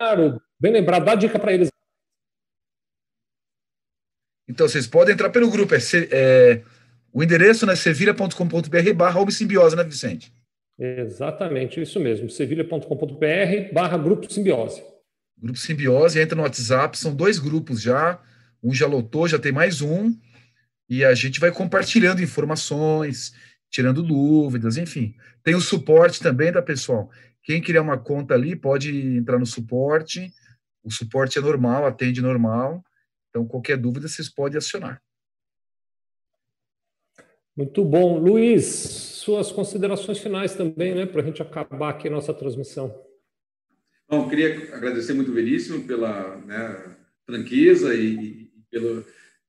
[0.00, 1.68] Claro, bem lembrado, dá dica para eles.
[4.48, 5.78] Então, vocês podem entrar pelo grupo, é,
[6.10, 6.62] é
[7.12, 10.32] o endereço é né, sevilha.com.br barra simbiose, né, Vicente?
[10.78, 14.82] Exatamente, isso mesmo, sevilha.com.br barra Grupo Simbiose.
[15.36, 18.18] Grupo Simbiose, entra no WhatsApp, são dois grupos já,
[18.62, 20.16] Um já lotou, já tem mais um,
[20.88, 23.34] e a gente vai compartilhando informações,
[23.68, 25.14] tirando dúvidas, enfim.
[25.42, 27.10] Tem o suporte também, da tá, pessoal?
[27.42, 30.32] Quem criar uma conta ali pode entrar no suporte.
[30.82, 32.84] O suporte é normal, atende normal.
[33.28, 35.02] Então, qualquer dúvida, vocês podem acionar.
[37.56, 38.18] Muito bom.
[38.18, 43.04] Luiz, suas considerações finais também, né, para a gente acabar aqui a nossa transmissão.
[44.08, 49.04] Bom, queria agradecer muito o Veríssimo pela né, franqueza e, e pelo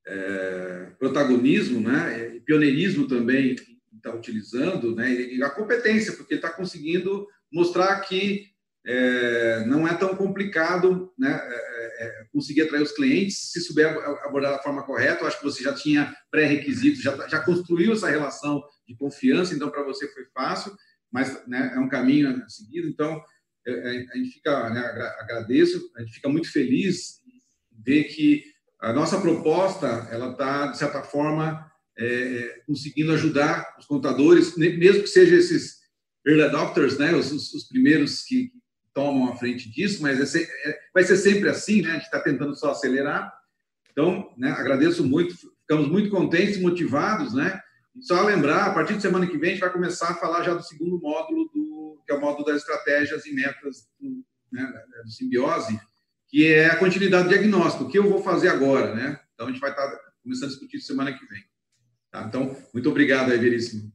[0.05, 3.55] é, protagonismo, né, e pioneirismo também
[3.95, 8.51] está utilizando, né, e a competência, porque ele está conseguindo mostrar que
[8.85, 13.87] é, não é tão complicado né, é, é, é, conseguir atrair os clientes se souber
[14.23, 15.21] abordar da forma correta.
[15.21, 19.69] Eu acho que você já tinha pré-requisitos, já, já construiu essa relação de confiança, então
[19.69, 20.75] para você foi fácil,
[21.11, 22.87] mas né, é um caminho a seguir.
[22.87, 23.21] Então,
[23.67, 24.81] é, a gente fica, né,
[25.19, 27.21] agradeço, a gente fica muito feliz
[27.83, 28.43] ver que
[28.79, 35.07] a nossa proposta ela está, de certa forma, é, conseguindo ajudar os contadores, mesmo que
[35.07, 35.80] sejam esses
[36.25, 38.51] early adopters, né, os, os primeiros que
[38.93, 41.91] tomam a frente disso, mas é, é, vai ser sempre assim, né?
[41.91, 43.31] A gente está tentando só acelerar.
[43.91, 47.61] Então, né, agradeço muito, ficamos muito contentes motivados, né?
[48.01, 50.53] Só lembrar, a partir de semana que vem, a gente vai começar a falar já
[50.53, 54.65] do segundo módulo, do, que é o módulo das estratégias e metas do, né,
[55.03, 55.79] do simbiose,
[56.27, 59.19] que é a continuidade do diagnóstico, o que eu vou fazer agora, né?
[59.33, 61.43] Então, a gente vai estar tá começando a discutir semana que vem.
[62.09, 62.23] Tá?
[62.23, 63.91] Então, muito obrigado, Everíssimo.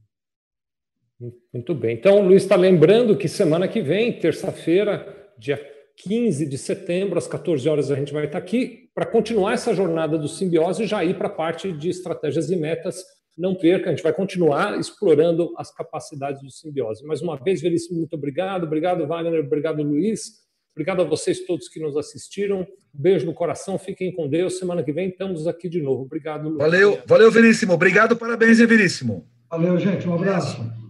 [1.52, 1.96] Muito bem.
[1.96, 5.58] Então, o Luiz está lembrando que semana que vem, terça-feira, dia
[5.96, 10.18] 15 de setembro, às 14 horas, a gente vai estar aqui para continuar essa jornada
[10.18, 13.02] do simbiose e já ir para a parte de estratégias e metas.
[13.36, 17.04] Não perca, a gente vai continuar explorando as capacidades do simbiose.
[17.04, 18.64] Mais uma vez, Veríssimo, muito obrigado.
[18.64, 19.44] Obrigado, Wagner.
[19.44, 20.46] Obrigado, Luiz.
[20.74, 22.66] Obrigado a vocês todos que nos assistiram.
[22.92, 24.58] beijo no coração, fiquem com Deus.
[24.58, 26.02] Semana que vem estamos aqui de novo.
[26.02, 26.48] Obrigado.
[26.48, 26.58] Luiz.
[26.58, 27.72] Valeu, valeu, Veríssimo.
[27.72, 29.26] Obrigado, parabéns, Veríssimo.
[29.50, 30.06] Valeu, gente.
[30.06, 30.85] Um abraço.